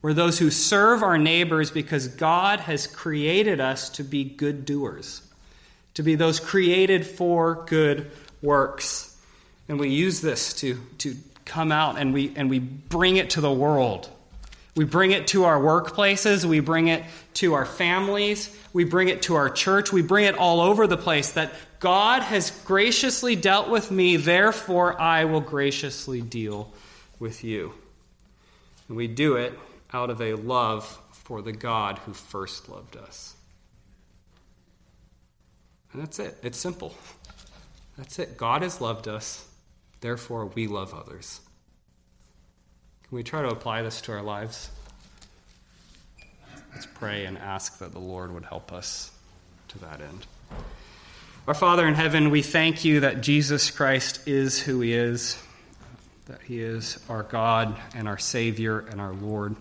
We're 0.00 0.14
those 0.14 0.38
who 0.38 0.50
serve 0.52 1.02
our 1.02 1.18
neighbors 1.18 1.72
because 1.72 2.06
God 2.06 2.60
has 2.60 2.86
created 2.86 3.60
us 3.60 3.90
to 3.90 4.04
be 4.04 4.22
good 4.22 4.64
doers, 4.64 5.22
to 5.94 6.04
be 6.04 6.14
those 6.14 6.38
created 6.38 7.04
for 7.04 7.64
good 7.66 8.12
works. 8.42 9.20
And 9.68 9.80
we 9.80 9.88
use 9.88 10.20
this 10.20 10.54
to, 10.60 10.78
to 10.98 11.16
come 11.44 11.72
out 11.72 11.98
and 11.98 12.14
we, 12.14 12.32
and 12.36 12.48
we 12.50 12.58
bring 12.58 13.16
it 13.16 13.30
to 13.30 13.40
the 13.40 13.52
world. 13.52 14.08
We 14.76 14.84
bring 14.84 15.12
it 15.12 15.28
to 15.28 15.44
our 15.44 15.60
workplaces, 15.60 16.44
we 16.44 16.58
bring 16.58 16.88
it 16.88 17.04
to 17.34 17.54
our 17.54 17.64
families, 17.64 18.56
we 18.72 18.82
bring 18.82 19.08
it 19.08 19.22
to 19.22 19.36
our 19.36 19.48
church, 19.48 19.92
we 19.92 20.02
bring 20.02 20.24
it 20.24 20.36
all 20.36 20.60
over 20.60 20.88
the 20.88 20.96
place 20.96 21.32
that 21.32 21.52
God 21.78 22.22
has 22.22 22.50
graciously 22.50 23.36
dealt 23.36 23.68
with 23.68 23.92
me, 23.92 24.16
therefore 24.16 25.00
I 25.00 25.26
will 25.26 25.40
graciously 25.40 26.20
deal 26.22 26.72
with 27.20 27.44
you. 27.44 27.72
And 28.88 28.96
we 28.96 29.06
do 29.06 29.36
it 29.36 29.56
out 29.92 30.10
of 30.10 30.20
a 30.20 30.34
love 30.34 31.00
for 31.12 31.40
the 31.40 31.52
God 31.52 31.98
who 32.00 32.12
first 32.12 32.68
loved 32.68 32.96
us. 32.96 33.34
And 35.92 36.02
that's 36.02 36.18
it. 36.18 36.36
It's 36.42 36.58
simple. 36.58 36.94
That's 37.96 38.18
it. 38.18 38.36
God 38.36 38.62
has 38.62 38.80
loved 38.80 39.06
us, 39.06 39.46
therefore 40.04 40.44
we 40.44 40.66
love 40.66 40.92
others. 40.92 41.40
Can 43.08 43.16
we 43.16 43.22
try 43.22 43.40
to 43.40 43.48
apply 43.48 43.80
this 43.80 44.02
to 44.02 44.12
our 44.12 44.22
lives? 44.22 44.70
Let's 46.74 46.84
pray 46.84 47.24
and 47.24 47.38
ask 47.38 47.78
that 47.78 47.92
the 47.92 47.98
Lord 47.98 48.30
would 48.30 48.44
help 48.44 48.70
us 48.70 49.10
to 49.68 49.78
that 49.78 50.02
end. 50.02 50.26
Our 51.48 51.54
Father 51.54 51.88
in 51.88 51.94
heaven, 51.94 52.30
we 52.30 52.42
thank 52.42 52.84
you 52.84 53.00
that 53.00 53.22
Jesus 53.22 53.70
Christ 53.70 54.28
is 54.28 54.60
who 54.60 54.82
he 54.82 54.92
is, 54.92 55.42
that 56.26 56.42
he 56.42 56.60
is 56.60 57.02
our 57.08 57.22
God 57.22 57.74
and 57.94 58.06
our 58.06 58.18
Savior 58.18 58.80
and 58.80 59.00
our 59.00 59.14
Lord. 59.14 59.56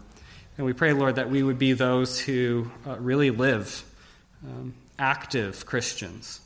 And 0.58 0.66
we 0.66 0.74
pray, 0.74 0.92
Lord, 0.92 1.16
that 1.16 1.30
we 1.30 1.42
would 1.42 1.58
be 1.58 1.72
those 1.72 2.20
who 2.20 2.70
uh, 2.86 2.98
really 2.98 3.32
live 3.32 3.86
um, 4.46 4.74
active 5.00 5.66
Christians, 5.66 6.42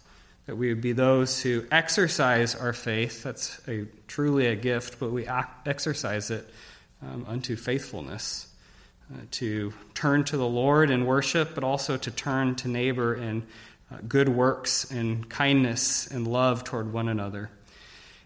that 0.47 0.55
we 0.55 0.69
would 0.69 0.81
be 0.81 0.93
those 0.93 1.41
who 1.41 1.65
exercise 1.71 2.55
our 2.55 2.73
faith. 2.73 3.21
That's 3.21 3.61
a, 3.67 3.85
truly 4.07 4.47
a 4.47 4.55
gift, 4.55 4.99
but 4.99 5.11
we 5.11 5.27
exercise 5.65 6.31
it 6.31 6.49
um, 7.03 7.25
unto 7.27 7.55
faithfulness, 7.55 8.47
uh, 9.13 9.19
to 9.31 9.71
turn 9.93 10.23
to 10.25 10.37
the 10.37 10.47
Lord 10.47 10.89
in 10.89 11.05
worship, 11.05 11.53
but 11.53 11.63
also 11.63 11.95
to 11.97 12.09
turn 12.09 12.55
to 12.55 12.67
neighbor 12.67 13.13
in 13.13 13.43
uh, 13.91 13.97
good 14.07 14.29
works 14.29 14.89
and 14.89 15.29
kindness 15.29 16.07
and 16.07 16.25
love 16.27 16.63
toward 16.63 16.91
one 16.91 17.07
another. 17.07 17.51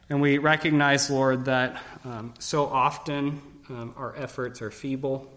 And 0.10 0.22
we 0.22 0.38
recognize, 0.38 1.10
Lord, 1.10 1.46
that 1.46 1.82
um, 2.06 2.34
so 2.40 2.66
often 2.68 3.42
um, 3.70 3.94
our 3.98 4.16
efforts 4.16 4.62
are 4.62 4.72
feeble 4.72 5.30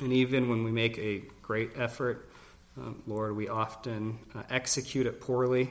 and 0.00 0.12
even 0.12 0.48
when 0.48 0.64
we 0.64 0.70
make 0.70 0.98
a 0.98 1.22
great 1.42 1.72
effort, 1.76 2.30
um, 2.78 3.02
Lord, 3.06 3.36
we 3.36 3.48
often 3.48 4.18
uh, 4.34 4.42
execute 4.48 5.06
it 5.06 5.20
poorly. 5.20 5.70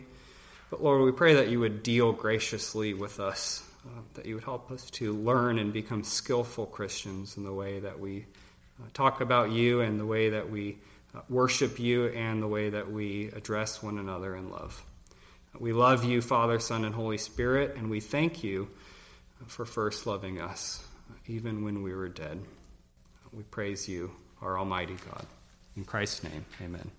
But 0.69 0.83
Lord, 0.83 1.01
we 1.01 1.11
pray 1.11 1.33
that 1.35 1.49
you 1.49 1.59
would 1.59 1.81
deal 1.81 2.11
graciously 2.11 2.93
with 2.93 3.19
us, 3.19 3.63
uh, 3.85 4.01
that 4.13 4.25
you 4.25 4.35
would 4.35 4.43
help 4.43 4.69
us 4.71 4.89
to 4.91 5.13
learn 5.13 5.57
and 5.57 5.73
become 5.73 6.03
skillful 6.03 6.67
Christians 6.67 7.37
in 7.37 7.43
the 7.43 7.53
way 7.53 7.79
that 7.79 7.99
we 7.99 8.25
uh, 8.79 8.87
talk 8.93 9.21
about 9.21 9.51
you 9.51 9.81
and 9.81 9.99
the 9.99 10.05
way 10.05 10.29
that 10.29 10.49
we 10.49 10.77
uh, 11.15 11.21
worship 11.27 11.79
you 11.79 12.07
and 12.09 12.41
the 12.41 12.47
way 12.47 12.69
that 12.69 12.91
we 12.91 13.31
address 13.35 13.81
one 13.81 13.97
another 13.97 14.35
in 14.35 14.51
love. 14.51 14.83
We 15.57 15.73
love 15.73 16.03
you, 16.03 16.21
Father, 16.21 16.59
Son, 16.59 16.85
and 16.85 16.93
Holy 16.93 17.17
Spirit, 17.17 17.75
and 17.75 17.89
we 17.89 17.99
thank 17.99 18.43
you 18.43 18.69
for 19.47 19.65
first 19.65 20.05
loving 20.05 20.39
us, 20.39 20.85
even 21.25 21.63
when 21.63 21.81
we 21.81 21.93
were 21.93 22.09
dead. 22.09 22.39
We 23.33 23.43
praise 23.43 23.89
you, 23.89 24.11
our 24.41 24.59
Almighty 24.59 24.97
God. 25.11 25.25
In 25.75 25.85
Christ's 25.85 26.23
name, 26.23 26.45
amen. 26.61 26.91